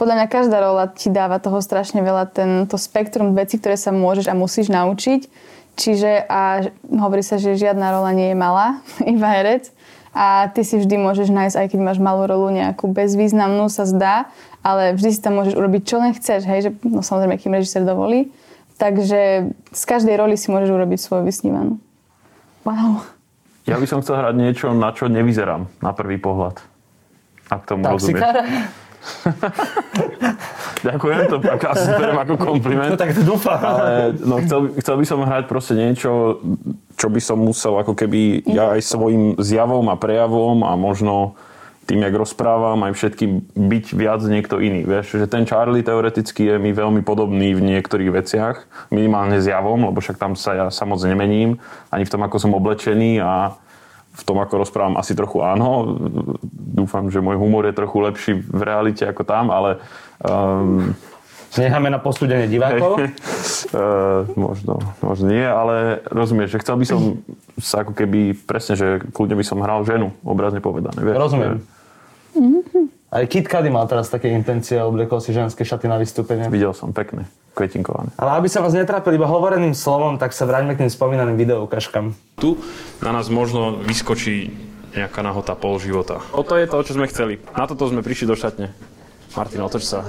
podľa 0.00 0.24
mňa 0.24 0.26
každá 0.32 0.64
rola 0.64 0.88
ti 0.88 1.12
dáva 1.12 1.36
toho 1.44 1.60
strašne 1.60 2.00
veľa, 2.00 2.32
ten, 2.32 2.64
to 2.64 2.80
spektrum 2.80 3.36
vecí, 3.36 3.60
ktoré 3.60 3.76
sa 3.76 3.92
môžeš 3.92 4.32
a 4.32 4.34
musíš 4.38 4.72
naučiť. 4.72 5.28
Čiže 5.74 6.30
a 6.30 6.70
hovorí 6.86 7.26
sa, 7.26 7.38
že 7.38 7.58
žiadna 7.58 7.90
rola 7.90 8.14
nie 8.14 8.30
je 8.30 8.36
malá, 8.38 8.78
iba 9.14 9.28
herec. 9.30 9.74
a 10.14 10.46
ty 10.54 10.62
si 10.62 10.78
vždy 10.78 10.94
môžeš 10.94 11.28
nájsť, 11.34 11.56
aj 11.58 11.66
keď 11.74 11.80
máš 11.82 11.98
malú 11.98 12.30
rolu 12.30 12.54
nejakú 12.54 12.86
bezvýznamnú, 12.86 13.66
sa 13.66 13.82
zdá, 13.82 14.30
ale 14.62 14.94
vždy 14.94 15.10
si 15.10 15.20
tam 15.20 15.34
môžeš 15.42 15.58
urobiť 15.58 15.82
čo 15.82 15.96
len 15.98 16.14
chceš, 16.14 16.46
hej, 16.46 16.60
že 16.66 16.70
no 16.86 17.02
samozrejme, 17.02 17.34
kým 17.36 17.52
režisér 17.58 17.82
dovolí. 17.82 18.30
Takže 18.74 19.54
z 19.70 19.82
každej 19.86 20.18
roli 20.18 20.34
si 20.34 20.50
môžeš 20.50 20.70
urobiť 20.70 20.98
svoju 20.98 21.22
vysnívanú. 21.26 21.78
Wow. 22.66 23.06
Ja 23.70 23.78
by 23.78 23.86
som 23.86 24.02
chcel 24.02 24.18
hrať 24.18 24.34
niečo, 24.34 24.66
na 24.74 24.90
čo 24.90 25.06
nevyzerám 25.06 25.70
na 25.78 25.90
prvý 25.94 26.18
pohľad. 26.18 26.58
Ak 27.48 27.68
tomu 27.68 27.86
rozumieš. 27.86 28.24
Ďakujem, 30.88 31.20
to 31.32 31.36
asi 31.44 31.88
beriem 31.96 32.18
ako 32.20 32.34
kompliment. 32.36 32.92
No 32.92 33.00
tak 33.00 33.16
to 33.16 33.24
dúfam. 33.24 33.56
Ale 33.56 34.12
no, 34.20 34.40
chcel, 34.44 34.60
chcel 34.80 34.96
by 35.00 35.06
som 35.08 35.18
hrať 35.24 35.44
proste 35.48 35.74
niečo, 35.76 36.40
čo 36.96 37.06
by 37.08 37.20
som 37.20 37.40
musel 37.40 37.80
ako 37.80 37.96
keby 37.96 38.44
ja 38.44 38.76
aj 38.76 38.80
svojim 38.84 39.36
zjavom 39.40 39.88
a 39.88 39.96
prejavom 39.96 40.60
a 40.64 40.76
možno 40.76 41.36
tým, 41.84 42.00
jak 42.00 42.16
rozprávam, 42.16 42.80
aj 42.88 42.96
všetkým 42.96 43.44
byť 43.52 43.84
viac 43.92 44.24
niekto 44.24 44.56
iný. 44.56 44.88
Vieš, 44.88 45.20
že 45.20 45.26
ten 45.28 45.44
Charlie 45.44 45.84
teoreticky 45.84 46.48
je 46.48 46.56
mi 46.56 46.72
veľmi 46.72 47.04
podobný 47.04 47.52
v 47.52 47.60
niektorých 47.60 48.10
veciach, 48.10 48.56
minimálne 48.88 49.36
zjavom, 49.36 49.84
lebo 49.84 50.00
však 50.00 50.16
tam 50.16 50.32
sa 50.32 50.56
ja 50.56 50.66
sa 50.72 50.88
moc 50.88 51.04
nemením, 51.04 51.60
ani 51.92 52.08
v 52.08 52.12
tom, 52.12 52.24
ako 52.24 52.40
som 52.40 52.56
oblečený 52.56 53.20
a 53.20 53.52
v 54.14 54.22
tom, 54.22 54.38
ako 54.38 54.62
rozprávam, 54.62 54.94
asi 54.94 55.18
trochu 55.18 55.42
áno. 55.42 55.98
Dúfam, 56.54 57.10
že 57.10 57.18
môj 57.18 57.34
humor 57.34 57.66
je 57.66 57.74
trochu 57.74 57.98
lepší 57.98 58.32
v 58.38 58.62
realite 58.62 59.02
ako 59.02 59.26
tam, 59.26 59.50
ale 59.50 59.82
um, 60.22 60.94
Necháme 61.54 61.86
na 61.86 62.02
posúdenie 62.02 62.50
divákov. 62.50 62.98
Uh, 62.98 64.26
možno, 64.50 64.82
možno 64.98 65.26
nie, 65.30 65.46
ale 65.46 66.02
rozumieš, 66.10 66.58
že 66.58 66.62
chcel 66.66 66.76
by 66.82 66.86
som 66.86 67.00
sa 67.62 67.86
ako 67.86 67.94
keby, 67.94 68.34
presne, 68.34 68.74
že 68.74 68.98
kľudne 69.14 69.38
by 69.38 69.44
som 69.46 69.62
hral 69.62 69.86
ženu, 69.86 70.10
obrazne 70.26 70.58
povedané. 70.58 70.98
Vieš, 70.98 71.14
Rozumiem. 71.14 71.54
Že 72.34 72.73
Aj 73.14 73.22
Kid 73.24 73.46
Cudi 73.46 73.70
mal 73.70 73.86
teraz 73.86 74.10
také 74.10 74.26
intencie, 74.26 74.74
obliekol 74.76 75.22
si 75.22 75.30
ženské 75.30 75.62
šaty 75.62 75.86
na 75.86 75.96
vystúpenie. 75.96 76.50
Videl 76.50 76.74
som, 76.74 76.90
pekné, 76.90 77.24
kvetinkované. 77.54 78.10
Ale 78.18 78.42
aby 78.42 78.50
sa 78.50 78.58
vás 78.58 78.74
netrápili 78.74 79.14
iba 79.14 79.24
hovoreným 79.24 79.70
slovom, 79.70 80.18
tak 80.18 80.34
sa 80.34 80.42
vráťme 80.42 80.74
k 80.74 80.82
tým 80.82 80.90
spomínaným 80.90 81.38
videoukážkam. 81.38 82.10
Tu 82.34 82.58
na 82.98 83.14
nás 83.14 83.30
možno 83.30 83.78
vyskočí 83.78 84.50
nejaká 84.90 85.22
nahota 85.22 85.54
pol 85.54 85.78
života. 85.78 86.26
O 86.34 86.42
to 86.42 86.58
je 86.58 86.66
to, 86.66 86.74
čo 86.82 86.92
sme 86.92 87.06
chceli. 87.06 87.38
Na 87.54 87.70
toto 87.70 87.86
sme 87.86 88.02
prišli 88.02 88.26
do 88.26 88.34
šatne. 88.34 88.74
Martin, 89.32 89.62
otoč 89.62 89.86
sa. 89.86 90.02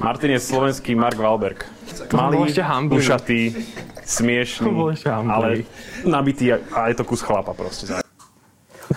Martin 0.00 0.30
je 0.30 0.40
slovenský 0.40 0.92
Mark 0.92 1.16
Wahlberg. 1.16 1.64
Malý, 2.10 2.52
ušatý, 2.90 3.56
smiešný, 4.20 4.68
ale 5.06 5.64
nabitý 6.02 6.52
a- 6.52 6.60
a 6.74 6.88
je 6.88 6.96
to 6.96 7.04
kus 7.04 7.20
chlapa 7.20 7.52
proste. 7.52 7.88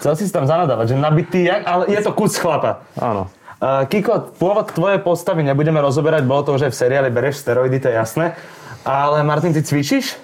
Chcel 0.04 0.20
si 0.20 0.36
tam 0.36 0.44
zanadávať, 0.44 0.92
že 0.92 0.96
nabitý, 1.00 1.48
jak, 1.48 1.64
ale 1.64 1.88
je 1.88 1.96
to 2.04 2.12
kus 2.12 2.36
chlapa. 2.36 2.84
Áno. 3.00 3.32
Uh, 3.64 3.88
Kiko, 3.88 4.36
pôvod 4.36 4.68
tvojej 4.76 5.00
postavy 5.00 5.48
nebudeme 5.48 5.80
rozoberať, 5.80 6.28
bolo 6.28 6.44
to 6.44 6.60
už 6.60 6.68
aj 6.68 6.72
v 6.76 6.80
seriáli 6.84 7.08
Bereš 7.08 7.40
steroidy, 7.40 7.80
to 7.80 7.88
je 7.88 7.96
jasné. 7.96 8.36
Ale 8.84 9.24
Martin, 9.24 9.56
ty 9.56 9.64
cvičíš? 9.64 10.20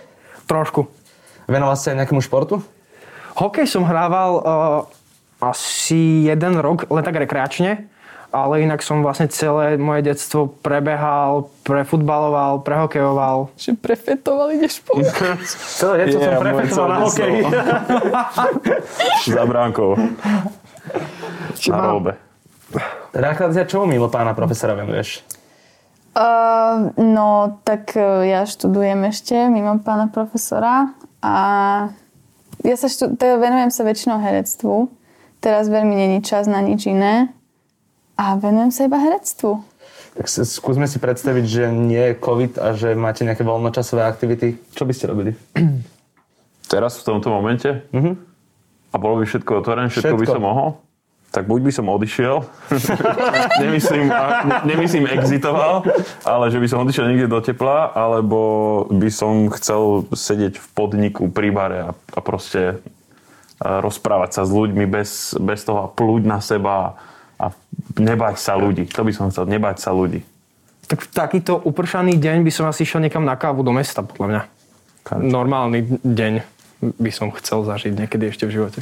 Trošku. 0.52 0.84
Venoval 1.48 1.80
si 1.80 1.96
aj 1.96 2.04
nejakému 2.04 2.20
športu? 2.20 2.60
Hokej 3.40 3.72
som 3.72 3.88
hrával 3.88 4.32
uh, 4.36 4.44
asi 5.40 6.28
jeden 6.28 6.60
rok, 6.60 6.84
len 6.92 7.00
tak 7.00 7.16
rekreačne. 7.16 7.88
Ale 8.30 8.62
inak 8.62 8.86
som 8.86 9.02
vlastne 9.02 9.26
celé 9.26 9.74
moje 9.82 10.06
detstvo 10.06 10.54
prebehal, 10.62 11.50
prefutbaloval, 11.66 12.62
prehokejoval. 12.62 13.50
Že 13.58 13.82
prefetoval 13.82 14.54
ideš 14.54 14.86
po... 14.86 15.02
Celé 15.82 16.06
detstvo 16.06 16.22
som 16.22 16.30
Yeah, 16.30 16.38
moje 16.38 16.46
prefetoval 16.46 16.90
na 16.94 16.98
hokej. 17.10 17.34
Za 19.34 19.44
bránkou. 19.50 19.98
Na 19.98 21.78
mám- 21.82 21.90
rolbe. 21.90 22.12
Reakcia, 23.18 23.66
čomu 23.66 23.90
mimo 23.90 24.14
pána 24.14 24.38
profesora 24.38 24.78
venuješ? 24.78 25.26
Uh, 26.14 26.94
no, 27.02 27.58
tak 27.66 27.98
uh, 27.98 28.22
ja 28.22 28.46
študujem 28.46 29.10
ešte 29.10 29.50
mimo 29.50 29.82
pána 29.82 30.06
profesora 30.06 30.94
a 31.26 31.36
ja 32.62 32.76
sa 32.78 32.86
štu- 32.86 33.18
teda 33.18 33.42
venujem 33.42 33.74
sa 33.74 33.82
väčšinou 33.82 34.22
herectvu. 34.22 34.94
Teraz 35.42 35.66
veľmi 35.66 35.98
není 35.98 36.18
čas 36.22 36.46
na 36.46 36.62
nič 36.62 36.86
iné 36.86 37.34
a 38.20 38.36
venujem 38.36 38.72
sa 38.76 38.84
iba 38.84 39.00
herectvu. 39.00 39.64
Tak 40.20 40.28
skúsme 40.28 40.84
si 40.92 41.00
predstaviť, 41.00 41.46
že 41.48 41.64
nie 41.72 42.12
je 42.12 42.20
COVID 42.20 42.60
a 42.60 42.76
že 42.76 42.92
máte 42.92 43.24
nejaké 43.24 43.48
voľnočasové 43.48 44.04
aktivity. 44.04 44.60
Čo 44.76 44.84
by 44.84 44.92
ste 44.92 45.08
robili? 45.08 45.32
Teraz 46.74 47.00
v 47.00 47.08
tomto 47.08 47.32
momente? 47.32 47.88
Mhm. 47.96 48.28
A 48.90 48.96
bolo 48.98 49.22
by 49.22 49.26
všetko 49.30 49.64
otvorené, 49.64 49.88
všetko, 49.88 50.18
by 50.18 50.26
Všetko. 50.26 50.36
som 50.36 50.44
mohol? 50.44 50.70
Tak 51.30 51.46
buď 51.46 51.62
by 51.62 51.72
som 51.78 51.94
odišiel, 51.94 52.42
nemyslím, 53.62 54.10
nemyslím 54.66 55.06
exitoval, 55.14 55.86
ale 56.26 56.50
že 56.50 56.58
by 56.58 56.66
som 56.66 56.82
odišiel 56.82 57.06
niekde 57.06 57.30
do 57.30 57.38
tepla, 57.38 57.94
alebo 57.94 58.42
by 58.90 59.14
som 59.14 59.46
chcel 59.54 60.10
sedieť 60.10 60.58
v 60.58 60.68
podniku 60.74 61.30
pri 61.30 61.54
bare 61.54 61.80
a, 61.86 61.90
a 61.94 62.20
proste 62.26 62.82
rozprávať 63.62 64.42
sa 64.42 64.42
s 64.42 64.50
ľuďmi 64.50 64.90
bez, 64.90 65.38
bez 65.38 65.62
toho 65.62 65.86
a 65.86 65.92
plúť 65.94 66.26
na 66.26 66.42
seba 66.42 66.98
a 67.39 67.55
nebať 67.96 68.36
sa 68.38 68.60
ľudí. 68.60 68.86
To 68.91 69.08
by 69.08 69.12
som 69.15 69.31
chcel, 69.31 69.48
nebať 69.48 69.79
sa 69.79 69.96
ľudí. 69.96 70.22
Tak 70.91 71.05
v 71.05 71.10
takýto 71.10 71.55
upršaný 71.55 72.19
deň 72.19 72.43
by 72.43 72.51
som 72.51 72.65
asi 72.67 72.84
išiel 72.84 73.00
niekam 73.00 73.24
na 73.24 73.39
kávu 73.39 73.63
do 73.63 73.72
mesta, 73.72 74.03
podľa 74.03 74.27
mňa. 74.27 74.41
Kávička. 75.08 75.31
Normálny 75.31 75.79
deň 76.03 76.34
by 77.00 77.12
som 77.13 77.31
chcel 77.39 77.63
zažiť 77.63 77.96
niekedy 77.96 78.29
ešte 78.29 78.43
v 78.50 78.60
živote. 78.60 78.79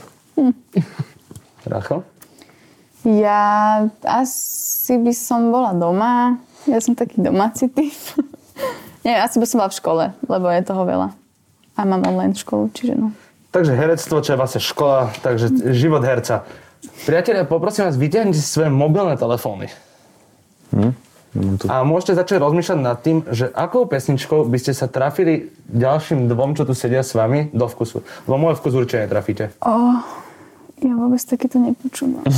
Rachel? 1.68 2.02
Ja 3.06 3.86
asi 4.04 4.98
by 4.98 5.14
som 5.14 5.54
bola 5.54 5.72
doma. 5.78 6.42
Ja 6.66 6.82
som 6.82 6.98
taký 6.98 7.22
domáci 7.22 7.70
typ. 7.70 7.94
Nie, 9.06 9.24
asi 9.24 9.40
by 9.40 9.46
som 9.48 9.64
bola 9.64 9.72
v 9.72 9.80
škole, 9.80 10.04
lebo 10.28 10.46
je 10.52 10.68
toho 10.68 10.84
veľa. 10.84 11.10
A 11.78 11.80
mám 11.86 12.04
online 12.04 12.36
školu, 12.36 12.74
čiže 12.74 12.98
no. 12.98 13.14
Takže 13.56 13.78
herectvo, 13.78 14.20
čo 14.20 14.36
je 14.36 14.40
vlastne 14.40 14.62
škola, 14.62 15.14
takže 15.24 15.72
život 15.72 16.04
herca. 16.04 16.44
Priatelia, 17.06 17.46
poprosím 17.46 17.86
vás, 17.86 18.00
vyťahnite 18.00 18.40
si 18.40 18.48
svoje 18.48 18.74
mobilné 18.74 19.20
telefóny. 19.20 19.70
A 21.70 21.84
môžete 21.86 22.18
začať 22.18 22.42
rozmýšľať 22.42 22.80
nad 22.82 22.98
tým, 23.04 23.22
že 23.30 23.52
akou 23.54 23.86
pesničkou 23.86 24.48
by 24.50 24.58
ste 24.58 24.74
sa 24.74 24.90
trafili 24.90 25.54
ďalším 25.70 26.26
dvom, 26.26 26.58
čo 26.58 26.66
tu 26.66 26.74
sedia 26.74 27.06
s 27.06 27.14
vami, 27.14 27.54
do 27.54 27.70
vkusu. 27.70 28.02
Lebo 28.26 28.36
môj 28.42 28.58
vkus 28.58 28.74
určite 28.74 29.06
netrafíte. 29.06 29.54
Oh, 29.62 30.02
ja 30.82 30.94
vôbec 30.98 31.22
takéto 31.22 31.62
nepočúvam. 31.62 32.26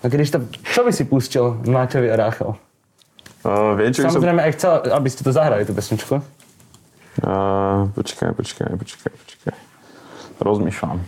A 0.00 0.08
keď 0.08 0.32
to, 0.32 0.38
čo 0.64 0.80
by 0.80 0.92
si 0.96 1.04
pustil 1.04 1.60
Máťovi 1.68 2.08
a 2.08 2.16
Rachel? 2.16 2.56
Uh, 3.44 3.76
viem, 3.76 3.92
čo 3.92 4.00
by 4.00 4.08
som... 4.08 4.16
Samozrejme, 4.16 4.40
aj 4.40 4.52
chcel, 4.56 4.72
aby 4.96 5.08
ste 5.12 5.20
to 5.20 5.32
zahrali, 5.32 5.68
tú 5.68 5.76
pesničku. 5.76 6.24
Uh, 7.20 7.84
počkaj, 7.92 8.32
počkaj, 8.32 8.80
počkaj, 8.80 9.12
počkaj. 9.12 9.56
Rozmýšľam. 10.40 11.04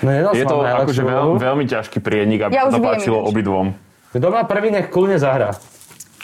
No 0.00 0.32
Je 0.32 0.44
to 0.44 0.56
akože 0.60 1.02
veľ, 1.02 1.26
veľmi 1.36 1.64
ťažký 1.66 1.98
prienik, 2.00 2.48
aby 2.48 2.56
Ja 2.56 2.64
sa 2.64 2.68
už 2.68 2.72
to 2.72 2.78
viem 2.78 2.88
páčilo 2.88 3.18
ináč. 3.20 3.30
obidvom. 3.30 3.66
Kto 4.10 4.26
má 4.26 4.42
prvý, 4.42 4.68
nech 4.70 4.88
kľudne 4.88 5.16
zahrá. 5.16 5.54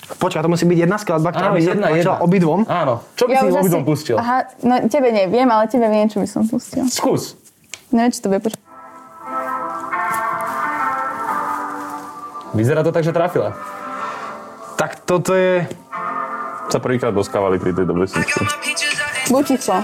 Počkaj, 0.06 0.38
to 0.38 0.49
musí 0.49 0.64
byť 0.64 0.78
jedna 0.78 0.97
skladba, 0.97 1.35
ktorá 1.35 1.50
Áno, 1.50 1.54
by 1.54 1.61
jedna, 1.61 1.88
jedna. 1.90 2.14
obidvom. 2.23 2.61
Áno. 2.64 3.02
Čo 3.18 3.26
by 3.26 3.33
si 3.37 3.45
už 3.45 3.54
obidvom 3.59 3.83
pustil? 3.83 4.16
Aha, 4.16 4.47
no 4.62 4.87
tebe 4.87 5.11
neviem, 5.11 5.47
ale 5.47 5.66
tebe 5.66 5.87
viem, 5.87 6.06
čo 6.06 6.23
by 6.23 6.28
som 6.30 6.47
pustil. 6.47 6.87
Skús. 6.87 7.35
Neviem, 7.90 8.11
či 8.11 8.23
to 8.23 8.30
bude 8.30 8.40
počuť. 8.40 8.61
Vyzerá 12.54 12.80
to 12.80 12.95
tak, 12.95 13.02
že 13.02 13.12
trafila. 13.12 13.52
Tak 14.76 15.04
toto 15.04 15.35
je... 15.35 15.66
Sa 16.66 16.78
prvýkrát 16.78 17.11
doskávali 17.11 17.59
pri 17.59 17.71
tejto 17.71 17.92
pesničke. 17.92 18.42
Buď 19.28 19.45
ticho. 19.54 19.76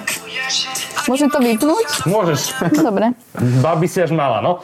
Môžem 1.06 1.28
to 1.28 1.38
vypnúť? 1.38 1.88
Môžeš. 2.06 2.40
Dobre. 2.78 3.12
Babi 3.58 3.86
si 3.86 3.98
až 3.98 4.10
mala, 4.10 4.38
no. 4.38 4.62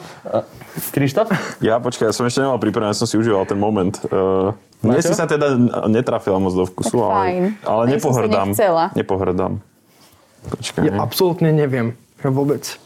Krištof? 0.91 1.27
Ja 1.59 1.77
počkaj, 1.77 2.09
ja 2.09 2.13
som 2.15 2.23
ešte 2.23 2.39
nemal 2.39 2.55
pripravené, 2.57 2.91
ja 2.91 2.97
som 2.97 3.09
si 3.09 3.19
užíval 3.19 3.43
ten 3.43 3.59
moment. 3.59 3.91
Uh, 4.07 4.55
mne 4.79 4.95
Máte? 4.95 5.11
si 5.11 5.13
sa 5.13 5.27
teda 5.27 5.59
netrafila 5.91 6.39
moc 6.39 6.55
do 6.55 6.63
vkusu, 6.63 6.95
Tak 6.95 7.11
fajn. 7.11 7.43
ale, 7.67 7.67
ale 7.67 7.83
Ja 7.83 7.89
nepohrdám. 7.97 8.47
Nepohrdám. 8.95 9.53
Počkaj. 10.39 10.81
Ja 10.87 10.93
absolútne 11.03 11.51
neviem. 11.51 11.99
Ja 12.23 12.31
vôbec. 12.31 12.79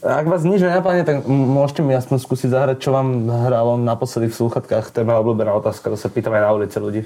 Ak 0.00 0.24
vás 0.24 0.42
nič 0.42 0.64
nenapadne, 0.64 1.04
tak 1.04 1.28
môžete 1.28 1.84
mi 1.84 1.92
aspoň 1.92 2.16
skúsiť 2.18 2.48
zahrať, 2.48 2.76
čo 2.80 2.90
vám 2.90 3.28
hralo 3.28 3.76
naposledy 3.76 4.32
v 4.32 4.36
slúchatkách. 4.36 4.90
To 4.90 4.96
je 4.96 5.06
moja 5.06 5.20
obľúbená 5.20 5.52
otázka, 5.52 5.92
to 5.92 5.98
sa 6.00 6.08
pýtam 6.08 6.32
aj 6.32 6.42
na 6.42 6.50
ulici 6.50 6.76
ľudí. 6.80 7.02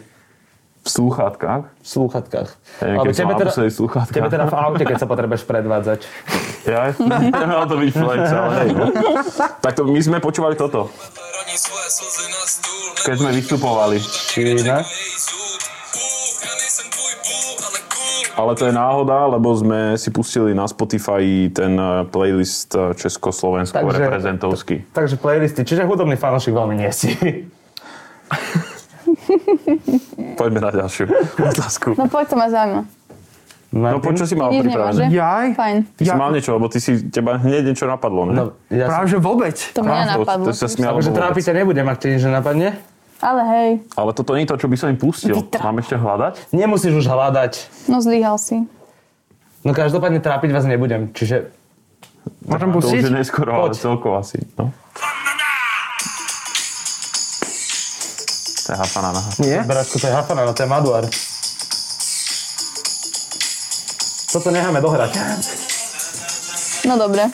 V 0.85 0.89
slúchatkách? 0.93 1.65
V 1.81 1.87
slúchatkách. 1.89 2.49
Ja 2.85 2.85
neviem, 2.93 3.09
keď 3.09 3.15
som 3.17 3.29
naposledy 3.33 3.69
v 3.73 3.77
slúchatkách. 3.81 4.17
tebe 4.21 4.29
teda 4.29 4.45
v 4.45 4.55
aute, 4.55 4.85
keď 4.85 4.97
sa 5.01 5.09
potrebuješ 5.09 5.43
predvádzať. 5.49 6.01
Ja? 6.69 6.93
Nemal 7.33 7.65
to 7.73 7.81
byť 7.81 7.91
flex, 7.97 8.21
ale 8.29 8.53
hej. 8.61 8.71
No. 8.77 8.87
Tak 9.65 9.73
to, 9.81 9.89
my 9.89 10.01
sme 10.05 10.21
počúvali 10.21 10.61
toto. 10.61 10.93
Keď 13.01 13.17
sme 13.17 13.31
vystupovali. 13.33 13.97
Či 13.97 14.61
ne? 14.61 14.85
Ale 18.35 18.53
to 18.59 18.67
je 18.67 18.75
náhoda, 18.75 19.31
lebo 19.31 19.55
sme 19.55 19.95
si 19.95 20.11
pustili 20.11 20.53
na 20.59 20.67
Spotify 20.67 21.49
ten 21.55 21.79
eh, 21.79 22.03
playlist 22.11 22.75
eh, 22.75 22.91
československo 22.99 23.79
Takže- 23.79 23.95
reprezentovský. 24.05 24.77
Takže 24.91 25.17
playlisty, 25.17 25.63
čiže 25.63 25.87
hudobný 25.87 26.19
fanošik 26.19 26.51
veľmi 26.53 26.75
nie 26.77 26.91
si. 26.91 27.15
Poďme 30.39 30.61
na 30.61 30.71
ďalšiu 30.71 31.05
otázku. 31.37 31.89
No 31.93 32.07
poď, 32.07 32.25
to 32.27 32.35
ma 32.35 32.47
zaujíma. 32.49 32.83
No 33.71 33.99
poď, 33.99 34.15
čo 34.17 34.27
si 34.27 34.35
mal 34.35 34.49
pripravené? 34.49 35.11
Jaj. 35.11 35.47
Fajn. 35.53 35.77
Ty 35.93 36.01
si 36.01 36.07
Ja- 36.07 36.15
mal 36.15 36.31
niečo, 36.31 36.51
lebo 36.53 36.67
ty 36.67 36.79
si, 36.79 37.03
teba 37.05 37.37
hneď 37.37 37.63
niečo 37.67 37.85
napadlo, 37.85 38.23
ne? 38.25 38.33
No, 38.33 38.45
ja 38.69 38.87
Práve 38.87 39.07
že 39.09 39.19
vôbec. 39.19 39.57
To 39.73 39.81
mňa 39.81 39.95
To- 40.05 40.11
napadlo. 40.17 40.45
to 40.45 40.53
sa 40.53 40.67
smialo 40.67 40.95
Akože 40.97 41.11
vôbec. 41.11 41.21
trápiť 41.21 41.43
ťa 41.45 41.55
nebudem, 41.57 41.85
ak 41.85 41.97
ti 41.97 42.07
nič 42.09 42.23
napadne. 42.25 42.69
Ale 43.19 43.43
hej, 43.43 43.71
Ale 43.95 44.11
toto 44.13 44.31
nie 44.33 44.45
je 44.45 44.51
to, 44.53 44.57
čo 44.57 44.69
by 44.69 44.77
som 44.77 44.89
im 44.89 44.99
pustil. 44.99 45.35
Vytra- 45.35 45.65
Mám 45.65 45.81
ešte 45.81 45.97
hľadať? 45.97 46.35
Nemusíš 46.51 46.95
už 46.95 47.07
hľadať. 47.09 47.53
no 47.89 47.99
zlyhal 47.99 48.37
si. 48.37 48.63
No 49.61 49.73
každopádne 49.73 50.21
trápiť 50.21 50.51
vás 50.51 50.65
nebudem, 50.65 51.11
čiže 51.11 51.49
Môžem 52.41 52.71
To 52.71 52.79
už 52.79 52.85
pustiť? 52.85 53.01
je 53.03 53.13
neskoro, 53.13 53.53
ale 53.55 53.73
celkovo 53.75 54.17
asi. 54.17 54.41
No. 54.55 54.73
Je 58.75 58.79
hafaná 58.79 59.15
naha. 59.15 59.31
Nie? 59.39 59.63
Beračko, 59.63 59.97
to 59.97 60.07
je 60.07 60.13
Hafana, 60.13 60.43
no 60.43 60.53
to 60.53 60.63
je 60.63 60.69
Maduar. 60.69 61.05
Toto 64.29 64.51
necháme 64.51 64.83
dohrať. 64.83 65.15
No 66.85 66.99
dobre. 66.99 67.31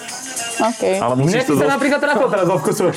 OK. 0.61 0.83
Ale 1.01 1.15
Mne 1.17 1.25
musíš 1.25 1.43
si 1.43 1.49
to 1.49 1.57
sa 1.57 1.65
dos- 1.65 1.73
napríklad 1.73 1.97
trafil 1.99 2.29
teraz 2.29 2.45
vo 2.45 2.57
vkusu. 2.61 2.85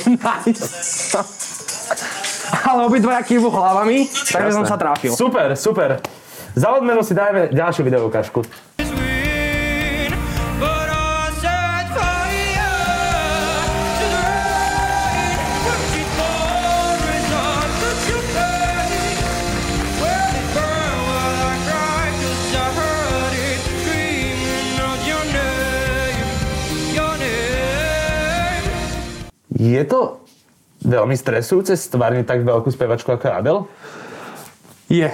Ale 2.64 2.80
obidvaja 2.86 3.24
kývu 3.24 3.48
hlavami, 3.48 4.08
takže 4.08 4.52
som 4.52 4.68
sa 4.68 4.76
trafil. 4.76 5.16
Super, 5.16 5.56
super. 5.56 6.04
Za 6.54 6.70
odmenu 6.76 7.02
si 7.02 7.16
dajme 7.16 7.50
ďalšiu 7.50 7.82
videoukážku. 7.82 8.44
Je 29.64 29.80
to 29.88 30.20
veľmi 30.84 31.16
stresujúce 31.16 31.80
stvárniť 31.80 32.28
tak 32.28 32.44
veľkú 32.44 32.68
spevačku 32.68 33.16
ako 33.16 33.24
je 33.24 33.32
Adele? 33.32 33.62
Je. 34.92 35.08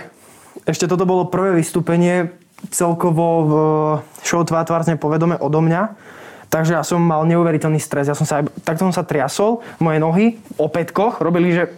Ešte 0.66 0.90
toto 0.90 1.06
bolo 1.06 1.30
prvé 1.30 1.62
vystúpenie 1.62 2.34
celkovo 2.74 3.26
v 3.46 3.54
show 4.26 4.42
Tvá 4.42 4.66
tvár 4.66 4.82
povedome 4.98 5.38
odo 5.38 5.62
mňa. 5.62 5.94
Takže 6.50 6.74
ja 6.74 6.82
som 6.82 6.98
mal 6.98 7.30
neuveriteľný 7.30 7.78
stres. 7.78 8.10
Ja 8.10 8.18
som 8.18 8.26
sa 8.26 8.42
aj, 8.42 8.50
takto 8.66 8.90
som 8.90 8.96
sa 8.96 9.06
triasol, 9.06 9.62
moje 9.78 10.02
nohy 10.02 10.26
o 10.58 10.66
pätkoch 10.66 11.22
robili, 11.22 11.54
že 11.54 11.70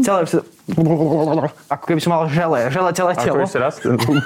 celé, 0.00 0.24
ako 1.68 1.84
keby 1.84 2.00
som 2.00 2.16
mal 2.16 2.24
žele, 2.32 2.72
žele 2.72 2.88
celé 2.96 3.12
Ako 3.12 3.20
telo. 3.20 3.44
ešte 3.44 3.60
raz. 3.60 3.76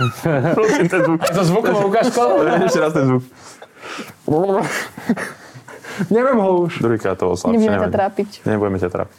Prosím, 0.59 0.87
ten 0.87 1.01
zvuk. 1.03 1.19
So 1.35 1.43
zvukovou 1.43 1.91
ukážkou? 1.91 2.47
Ešte 2.47 2.79
raz 2.79 2.95
ten 2.95 3.11
zvuk. 3.11 3.27
Neviem 6.13 6.39
ho 6.39 6.69
už. 6.69 6.81
Druhýkrát 6.83 7.17
to 7.17 7.33
slabšie. 7.35 7.57
Nebudeme 7.57 7.87
ťa 7.89 7.93
trápiť. 7.93 8.29
Nebudeme 8.45 8.79
ťa 8.79 8.91
trápiť. 8.93 9.17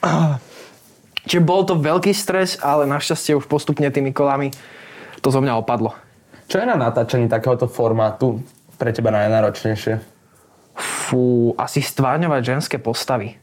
Čiže 1.27 1.41
bol 1.43 1.67
to 1.67 1.75
veľký 1.75 2.15
stres, 2.15 2.55
ale 2.63 2.88
našťastie 2.88 3.36
už 3.36 3.51
postupne 3.51 3.89
tými 3.91 4.15
kolami 4.15 4.55
to 5.19 5.27
zo 5.27 5.43
mňa 5.43 5.60
opadlo. 5.60 5.91
Čo 6.48 6.63
je 6.63 6.65
na 6.69 6.79
natáčaní 6.79 7.27
takéhoto 7.27 7.67
formátu 7.67 8.39
pre 8.79 8.96
teba 8.96 9.12
najnáročnejšie? 9.12 10.00
Fú, 10.77 11.51
asi 11.60 11.84
stvárňovať 11.84 12.41
ženské 12.55 12.77
postavy. 12.79 13.36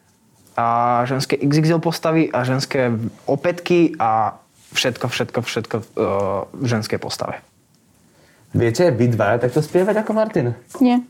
A 0.56 1.02
ženské 1.04 1.36
XXL 1.36 1.82
postavy 1.82 2.30
a 2.30 2.46
ženské 2.46 2.94
opätky 3.26 3.92
a 4.00 4.38
všetko, 4.72 5.10
všetko, 5.10 5.38
všetko 5.42 5.76
uh, 5.76 5.84
v 6.54 6.66
ženskej 6.66 6.96
postave. 7.02 7.42
Viete 8.54 8.94
vy 8.94 9.10
dvaja 9.10 9.42
takto 9.44 9.60
spievať 9.60 10.06
ako 10.06 10.12
Martin? 10.14 10.54
Nie. 10.78 11.02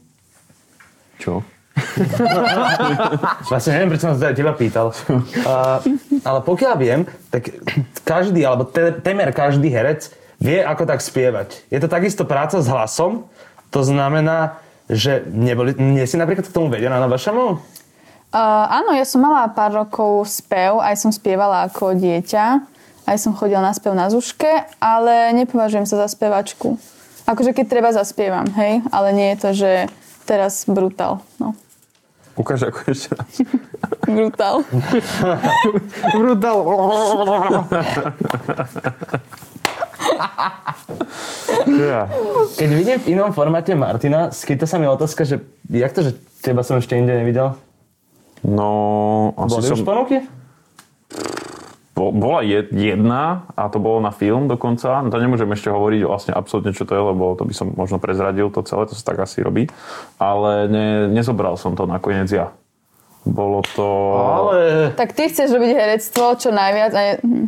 Čo? 1.20 1.44
Vlastne 3.50 3.70
neviem, 3.74 3.90
prečo 3.94 4.06
som 4.06 4.14
sa 4.14 4.34
teba 4.34 4.54
pýtal. 4.54 4.94
Uh, 5.44 5.76
ale 6.24 6.40
pokiaľ 6.40 6.74
viem, 6.80 7.04
tak 7.28 7.52
každý, 8.00 8.48
alebo 8.48 8.64
te, 8.64 8.96
temer 9.04 9.28
každý 9.28 9.68
herec 9.68 10.08
vie, 10.40 10.64
ako 10.64 10.88
tak 10.88 11.04
spievať. 11.04 11.68
Je 11.68 11.76
to 11.76 11.84
takisto 11.84 12.24
práca 12.24 12.64
s 12.64 12.66
hlasom, 12.66 13.28
to 13.68 13.84
znamená, 13.84 14.56
že 14.88 15.20
neboli, 15.28 15.76
nie 15.76 16.08
si 16.08 16.16
napríklad 16.16 16.48
k 16.48 16.54
tomu 16.54 16.72
vedená 16.72 16.96
na 16.96 17.12
vašom? 17.12 17.60
Uh, 18.34 18.66
áno, 18.72 18.96
ja 18.96 19.04
som 19.04 19.20
mala 19.20 19.52
pár 19.52 19.76
rokov 19.76 20.26
spev, 20.32 20.80
aj 20.80 20.96
som 20.96 21.12
spievala 21.12 21.68
ako 21.68 21.92
dieťa, 21.92 22.44
aj 23.04 23.16
som 23.20 23.36
chodila 23.36 23.60
na 23.60 23.76
spev 23.76 23.92
na 23.92 24.08
Zuške, 24.08 24.64
ale 24.80 25.36
nepovažujem 25.36 25.84
sa 25.84 26.00
za 26.02 26.08
spevačku. 26.08 26.80
Akože 27.28 27.52
keď 27.52 27.66
treba 27.68 27.90
zaspievam, 27.92 28.48
hej, 28.56 28.80
ale 28.88 29.08
nie 29.12 29.28
je 29.32 29.40
to, 29.40 29.50
že 29.52 29.70
teraz 30.24 30.64
brutál, 30.64 31.20
no. 31.36 31.52
Ukáž 32.34 32.66
ako 32.66 32.78
ešte 32.90 33.14
raz. 33.14 33.32
Brutál. 34.10 34.66
Brutál. 36.18 36.58
Ja. 41.64 42.10
Keď 42.58 42.68
vidím 42.74 42.98
v 43.00 43.06
inom 43.16 43.30
formáte 43.32 43.72
Martina, 43.78 44.34
skýta 44.34 44.66
sa 44.68 44.76
mi 44.76 44.90
otázka, 44.90 45.24
že 45.24 45.40
jak 45.70 45.94
to, 45.94 46.04
že 46.04 46.12
teba 46.42 46.60
som 46.66 46.76
ešte 46.76 46.98
inde 46.98 47.14
nevidel? 47.14 47.56
No, 48.44 49.32
asi 49.40 49.56
Boli 49.56 49.64
som... 49.64 49.76
už 49.80 49.84
ponuky? 49.86 50.18
Bo- 51.94 52.10
Bola 52.10 52.42
je- 52.42 52.74
jedna 52.74 53.46
a 53.54 53.70
to 53.70 53.78
bolo 53.78 54.02
na 54.02 54.10
film 54.10 54.50
dokonca. 54.50 54.98
No 55.00 55.14
to 55.14 55.22
nemôžem 55.22 55.46
ešte 55.54 55.70
hovoriť 55.70 56.00
vlastne 56.02 56.32
absolútne, 56.34 56.74
čo 56.74 56.82
to 56.82 56.98
je, 56.98 57.02
lebo 57.02 57.38
to 57.38 57.46
by 57.46 57.54
som 57.54 57.70
možno 57.70 58.02
prezradil 58.02 58.50
to 58.50 58.66
celé, 58.66 58.90
to 58.90 58.98
sa 58.98 59.14
tak 59.14 59.22
asi 59.22 59.46
robí. 59.46 59.70
Ale 60.18 60.66
ne, 60.66 61.06
nezobral 61.06 61.54
som 61.54 61.78
to 61.78 61.86
nakoniec 61.86 62.26
ja. 62.26 62.50
Bolo 63.24 63.62
to... 63.62 63.86
Ale... 64.20 64.58
Tak 64.98 65.16
ty 65.16 65.30
chceš 65.30 65.54
robiť 65.54 65.70
herectvo 65.70 66.34
čo 66.36 66.50
najviac 66.50 66.92
a 66.92 67.00
je... 67.00 67.12
hm. 67.22 67.46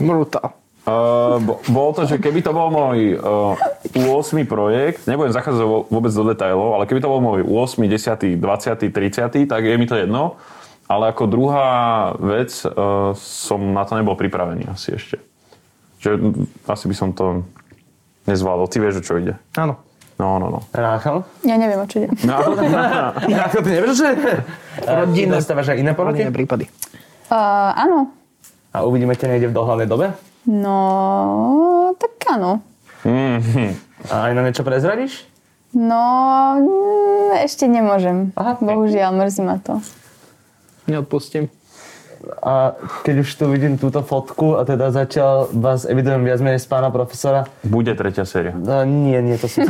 Brutál. 0.00 0.56
Uh, 0.82 1.38
bo, 1.38 1.62
bolo 1.70 1.90
to, 1.94 2.10
že 2.10 2.18
keby 2.18 2.42
to 2.42 2.50
bol 2.50 2.66
môj 2.66 3.14
uh, 3.14 3.54
8. 3.94 4.34
projekt, 4.50 5.06
nebudem 5.06 5.30
zachádzať 5.30 5.62
vôbec 5.86 6.10
do 6.10 6.26
detailov, 6.26 6.74
ale 6.74 6.90
keby 6.90 6.98
to 6.98 7.06
bol 7.06 7.22
môj 7.22 7.46
8., 7.46 7.86
10., 7.86 8.42
20., 8.42 8.90
30., 8.90 9.46
tak 9.46 9.62
je 9.62 9.78
mi 9.78 9.86
to 9.86 9.94
jedno. 9.94 10.42
Ale 10.92 11.08
ako 11.08 11.24
druhá 11.24 11.68
vec, 12.20 12.52
uh, 12.68 13.16
som 13.16 13.72
na 13.72 13.88
to 13.88 13.96
nebol 13.96 14.12
pripravený 14.12 14.68
asi 14.68 14.92
ešte. 14.92 15.16
Že 16.04 16.36
asi 16.68 16.84
by 16.84 16.94
som 16.94 17.16
to 17.16 17.48
nezvládol. 18.28 18.68
Ty 18.68 18.76
vieš, 18.84 19.00
o 19.00 19.02
čo 19.02 19.16
ide. 19.16 19.40
Áno. 19.56 19.80
No, 20.20 20.36
no, 20.36 20.52
no. 20.52 20.60
Ráchal? 20.70 21.24
Ja 21.48 21.56
neviem, 21.56 21.80
o 21.80 21.88
čo 21.88 22.04
ide. 22.04 22.12
no 22.28 22.36
Ráchal, 23.40 23.60
ty 23.64 23.70
nevieš, 23.72 23.96
že... 23.96 24.10
Rodinné- 24.84 25.40
Dostávaš 25.40 25.72
aj 25.72 25.80
iné? 25.80 25.96
Rodinné 25.96 26.28
prípady. 26.28 26.68
Uh, 27.32 27.72
áno. 27.72 28.12
A 28.76 28.84
uvidíme 28.84 29.16
ťa 29.16 29.32
niekde 29.32 29.48
v 29.48 29.56
dohľadnej 29.56 29.88
dobe? 29.88 30.12
No, 30.44 31.96
tak 31.96 32.20
áno. 32.28 32.60
A 34.12 34.14
aj 34.28 34.32
na 34.36 34.44
niečo 34.44 34.66
prezradíš? 34.66 35.24
No, 35.72 36.04
mm, 36.60 37.48
ešte 37.48 37.64
nemôžem. 37.64 38.36
Aha. 38.36 38.60
Bohužiaľ, 38.60 39.16
mrzí 39.16 39.40
ma 39.40 39.56
to. 39.56 39.80
Neodpustím. 40.92 41.48
A 42.38 42.78
keď 43.02 43.26
už 43.26 43.28
tu 43.34 43.44
vidím 43.50 43.74
túto 43.74 43.98
fotku 44.06 44.54
a 44.54 44.62
teda 44.62 44.94
zatiaľ 44.94 45.50
vás 45.50 45.82
evidujem 45.82 46.22
viac 46.22 46.38
menej 46.38 46.62
z 46.62 46.70
pána 46.70 46.86
profesora, 46.94 47.50
Bude 47.66 47.98
tretia 47.98 48.22
séria. 48.22 48.54
No, 48.54 48.86
nie, 48.86 49.18
nie, 49.18 49.34
to 49.34 49.50
som 49.50 49.66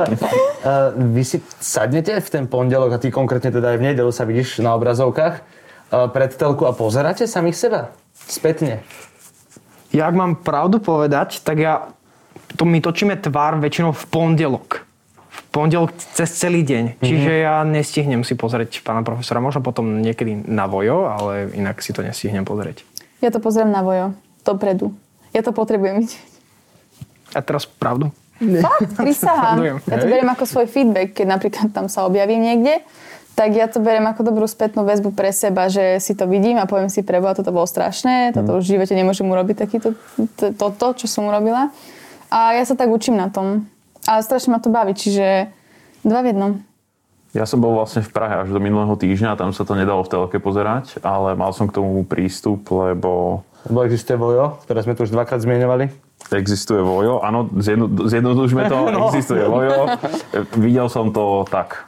Vy 1.14 1.22
si 1.26 1.44
sadnete 1.60 2.16
v 2.16 2.28
ten 2.32 2.44
pondelok 2.48 2.96
a 2.96 2.98
ty 3.02 3.12
konkrétne 3.12 3.52
teda 3.52 3.76
aj 3.76 3.78
v 3.82 3.86
nedelu 3.92 4.08
sa 4.08 4.24
vidíš 4.24 4.64
na 4.64 4.72
obrazovkách 4.72 5.44
pred 6.16 6.30
telku 6.32 6.64
a 6.64 6.72
pozeráte 6.72 7.28
samých 7.28 7.56
seba? 7.60 7.80
Spätne. 8.16 8.80
Ja 9.92 10.08
ak 10.08 10.14
mám 10.16 10.32
pravdu 10.40 10.80
povedať, 10.80 11.44
tak 11.44 11.60
ja, 11.60 11.92
to 12.56 12.64
my 12.64 12.80
točíme 12.80 13.20
tvár 13.20 13.60
väčšinou 13.60 13.92
v 13.92 14.04
pondelok. 14.08 14.85
Pondelok 15.56 15.96
cez 16.12 16.36
celý 16.36 16.60
deň. 16.60 17.00
Čiže 17.00 17.32
ja 17.48 17.64
nestihnem 17.64 18.20
si 18.28 18.36
pozrieť 18.36 18.84
pána 18.84 19.00
profesora. 19.00 19.40
Možno 19.40 19.64
potom 19.64 20.04
niekedy 20.04 20.36
na 20.44 20.68
vojo, 20.68 21.08
ale 21.08 21.48
inak 21.56 21.80
si 21.80 21.96
to 21.96 22.04
nestihnem 22.04 22.44
pozrieť. 22.44 22.84
Ja 23.24 23.32
to 23.32 23.40
pozriem 23.40 23.72
na 23.72 23.80
vojo. 23.80 24.12
Dopredu. 24.44 24.92
Ja 25.32 25.40
to 25.40 25.56
potrebujem 25.56 26.04
vidieť. 26.04 26.20
A 27.32 27.40
teraz 27.40 27.64
pravdu? 27.64 28.12
Fakt, 28.36 29.00
prisahám. 29.00 29.80
Ja 29.88 29.96
to 29.96 30.12
beriem 30.12 30.28
ako 30.28 30.44
svoj 30.44 30.68
feedback, 30.68 31.16
keď 31.16 31.40
napríklad 31.40 31.72
tam 31.72 31.88
sa 31.88 32.04
objavím 32.04 32.44
niekde, 32.44 32.84
tak 33.32 33.56
ja 33.56 33.64
to 33.64 33.80
beriem 33.80 34.04
ako 34.04 34.28
dobrú 34.28 34.44
spätnú 34.44 34.84
väzbu 34.84 35.16
pre 35.16 35.32
seba, 35.32 35.72
že 35.72 36.00
si 36.04 36.12
to 36.12 36.28
vidím 36.28 36.60
a 36.60 36.68
poviem 36.68 36.92
si 36.92 37.00
preboha, 37.00 37.32
toto 37.32 37.52
bolo 37.52 37.64
strašné, 37.64 38.36
toto 38.36 38.60
už 38.60 38.64
v 38.64 38.72
živote 38.76 38.92
nemôžem 38.92 39.24
urobiť 39.24 39.56
takýto, 39.56 39.96
to- 40.36 40.52
toto, 40.52 40.92
čo 41.00 41.08
som 41.08 41.28
urobila. 41.28 41.72
A 42.28 42.56
ja 42.56 42.64
sa 42.68 42.76
tak 42.76 42.92
učím 42.92 43.16
na 43.16 43.32
tom. 43.32 43.68
A 44.06 44.18
strašne 44.18 44.50
ma 44.50 44.58
to 44.58 44.68
baví, 44.68 44.92
čiže 44.92 45.50
dva 46.02 46.22
v 46.22 46.30
jednom. 46.30 46.52
Ja 47.30 47.44
som 47.44 47.58
bol 47.58 47.74
vlastne 47.74 48.00
v 48.00 48.08
Prahe 48.08 48.34
až 48.38 48.48
do 48.48 48.56
minulého 48.56 48.94
týždňa, 48.94 49.36
tam 49.36 49.50
sa 49.50 49.62
to 49.62 49.74
nedalo 49.74 50.00
v 50.00 50.08
telke 50.08 50.38
pozerať, 50.38 51.02
ale 51.02 51.34
mal 51.34 51.52
som 51.52 51.66
k 51.66 51.74
tomu 51.74 52.00
prístup, 52.02 52.64
lebo 52.66 53.42
Lebo 53.66 53.82
existuje 53.82 54.14
Vojo, 54.14 54.62
ktoré 54.64 54.80
sme 54.80 54.94
tu 54.94 55.02
už 55.02 55.10
dvakrát 55.10 55.42
zmieňovali. 55.42 55.90
existuje 56.32 56.78
Vojo. 56.80 57.20
Áno, 57.20 57.50
zjedno, 57.58 57.86
zjednodušme 57.90 58.66
to, 58.66 58.78
No. 58.94 59.10
existuje 59.10 59.42
Vojo. 59.42 59.90
Videl 60.64 60.86
som 60.86 61.10
to 61.10 61.42
tak. 61.46 61.85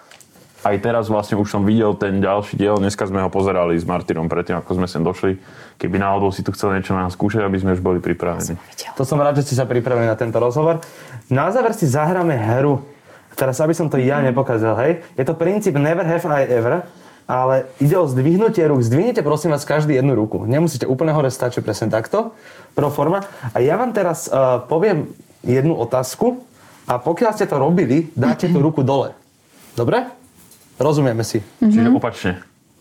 Aj 0.69 0.77
teraz 0.77 1.09
vlastne 1.09 1.41
už 1.41 1.49
som 1.49 1.65
videl 1.65 1.97
ten 1.97 2.21
ďalší 2.21 2.61
diel, 2.61 2.77
dneska 2.77 3.09
sme 3.09 3.25
ho 3.25 3.33
pozerali 3.33 3.73
s 3.73 3.89
Martinom 3.89 4.29
predtým, 4.29 4.61
ako 4.61 4.77
sme 4.77 4.85
sem 4.85 5.01
došli. 5.01 5.41
Keby 5.81 5.97
náhodou 5.97 6.29
si 6.29 6.45
tu 6.45 6.53
chcel 6.53 6.77
niečo 6.77 6.93
na 6.93 7.09
nás 7.09 7.17
skúšať, 7.17 7.41
aby 7.41 7.57
sme 7.57 7.73
už 7.73 7.81
boli 7.81 8.05
pripravení. 8.05 8.61
To 9.01 9.01
som 9.09 9.17
rád, 9.17 9.41
že 9.41 9.49
ste 9.49 9.57
sa 9.57 9.65
pripravili 9.65 10.05
na 10.05 10.13
tento 10.13 10.37
rozhovor. 10.37 10.85
Na 11.33 11.49
záver 11.49 11.73
si 11.73 11.89
zahráme 11.89 12.37
hru. 12.37 12.85
Teraz, 13.33 13.57
aby 13.65 13.73
som 13.73 13.89
to 13.89 13.97
ja 13.97 14.21
nepokázal, 14.21 14.77
hej. 14.85 14.93
Je 15.17 15.25
to 15.25 15.33
princíp 15.33 15.73
never 15.81 16.05
have 16.05 16.21
I 16.29 16.45
ever, 16.45 16.85
ale 17.25 17.65
ide 17.81 17.97
o 17.97 18.05
zdvihnutie 18.05 18.69
rúk. 18.69 18.85
Zdvihnite 18.85 19.25
prosím 19.25 19.57
vás 19.57 19.65
každý 19.65 19.97
jednu 19.97 20.13
ruku. 20.13 20.45
Nemusíte 20.45 20.85
úplne 20.85 21.17
hore, 21.17 21.33
stačí 21.33 21.65
presne 21.65 21.89
takto. 21.89 22.37
Pro 22.77 22.93
forma. 22.93 23.25
A 23.57 23.65
ja 23.65 23.81
vám 23.81 23.97
teraz 23.97 24.29
uh, 24.29 24.61
poviem 24.69 25.09
jednu 25.41 25.81
otázku 25.81 26.45
a 26.85 27.01
pokiaľ 27.01 27.33
ste 27.33 27.49
to 27.49 27.57
robili, 27.57 28.13
dáte 28.13 28.53
tú 28.53 28.61
ruku 28.61 28.85
dole. 28.85 29.17
Dobre? 29.73 30.19
Rozumieme 30.79 31.27
si. 31.27 31.43
Čiže 31.59 31.91
opačne. 31.91 32.33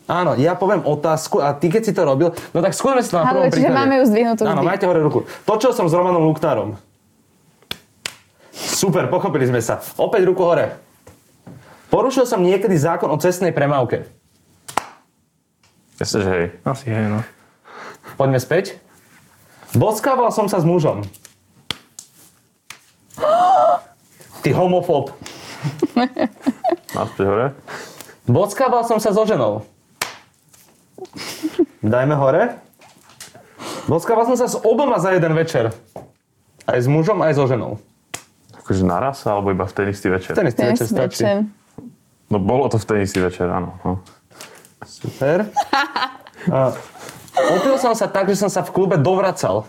Áno, 0.08 0.40
ja 0.40 0.56
poviem 0.56 0.88
otázku 0.88 1.44
a 1.44 1.52
ty 1.52 1.68
keď 1.68 1.82
si 1.84 1.92
to 1.92 2.08
robil, 2.08 2.32
no 2.56 2.60
tak 2.64 2.72
skúsme 2.72 3.04
si 3.04 3.12
to 3.12 3.20
na 3.20 3.28
prvom 3.28 3.52
čiže 3.52 3.60
príklade. 3.60 3.76
máme 3.76 3.94
ju 4.00 4.04
zdvihnutú 4.08 4.42
Áno, 4.48 4.64
vždy. 4.64 4.68
majte 4.72 4.86
hore 4.88 5.02
ruku. 5.04 5.20
Točil 5.44 5.76
som 5.76 5.84
s 5.84 5.94
Romanom 5.94 6.24
Luktárom. 6.24 6.80
Super, 8.56 9.12
pochopili 9.12 9.44
sme 9.44 9.60
sa. 9.60 9.84
Opäť 10.00 10.24
ruku 10.24 10.48
hore. 10.48 10.80
Porušil 11.92 12.24
som 12.24 12.40
niekedy 12.40 12.80
zákon 12.80 13.12
o 13.12 13.20
cestnej 13.20 13.52
premávke. 13.52 14.08
Jasne, 16.00 16.20
že 16.24 16.30
hej. 16.32 16.46
Asi 16.64 16.88
hej, 16.88 17.06
no. 17.10 17.20
Poďme 18.16 18.40
späť. 18.40 18.80
Boskával 19.76 20.32
som 20.32 20.48
sa 20.48 20.62
s 20.62 20.66
mužom. 20.66 21.04
Ty 24.40 24.50
homofób. 24.56 25.12
Naspäť 26.96 27.26
hore. 27.28 27.48
Boskával 28.28 28.84
som 28.84 29.00
sa 29.00 29.16
so 29.16 29.24
ženou. 29.24 29.64
Dajme 31.80 32.16
hore. 32.20 32.60
Boskával 33.88 34.28
som 34.28 34.36
sa 34.36 34.52
s 34.52 34.60
oboma 34.60 35.00
za 35.00 35.16
jeden 35.16 35.32
večer. 35.32 35.72
Aj 36.68 36.76
s 36.76 36.92
mužom, 36.92 37.24
aj 37.24 37.40
so 37.40 37.48
ženou. 37.48 37.80
Akože 38.60 38.84
naraz, 38.84 39.24
alebo 39.24 39.56
iba 39.56 39.64
v 39.64 39.72
ten 39.72 39.88
istý 39.88 40.12
večer? 40.12 40.36
Ten 40.36 40.52
istý 40.52 40.68
večer 40.68 40.86
stačí. 40.92 41.24
večer. 41.24 41.48
No 42.28 42.44
bolo 42.44 42.68
to 42.68 42.76
v 42.76 42.84
ten 42.84 43.00
istý 43.08 43.24
večer, 43.24 43.48
áno. 43.48 43.80
No. 43.88 44.04
Super. 44.84 45.48
A 46.52 46.76
opil 47.56 47.80
som 47.80 47.96
sa 47.96 48.12
tak, 48.12 48.28
že 48.28 48.44
som 48.44 48.52
sa 48.52 48.60
v 48.68 48.76
klube 48.76 49.00
dovracal. 49.00 49.64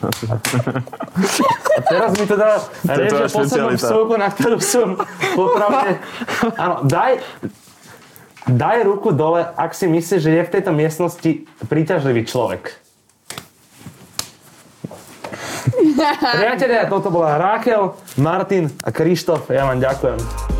A 0.00 1.80
teraz 1.84 2.10
mi 2.16 2.24
teda 2.24 2.56
reže 2.88 3.24
poslednú 3.28 3.76
vsúku, 3.76 4.14
na 4.16 4.28
ktorú 4.32 4.58
som 4.60 4.96
popravde... 5.36 6.00
Áno, 6.56 6.80
daj, 6.88 7.20
daj 8.48 8.78
ruku 8.88 9.12
dole, 9.12 9.44
ak 9.44 9.76
si 9.76 9.84
myslíš, 9.84 10.20
že 10.24 10.30
je 10.40 10.46
v 10.48 10.52
tejto 10.52 10.72
miestnosti 10.72 11.44
príťažlivý 11.68 12.24
človek. 12.24 12.80
Priatelia, 16.40 16.88
toto 16.88 17.12
bola 17.12 17.36
Rákel, 17.36 17.92
Martin 18.16 18.72
a 18.80 18.88
Krištof. 18.88 19.52
Ja 19.52 19.68
vám 19.68 19.80
ďakujem. 19.84 20.59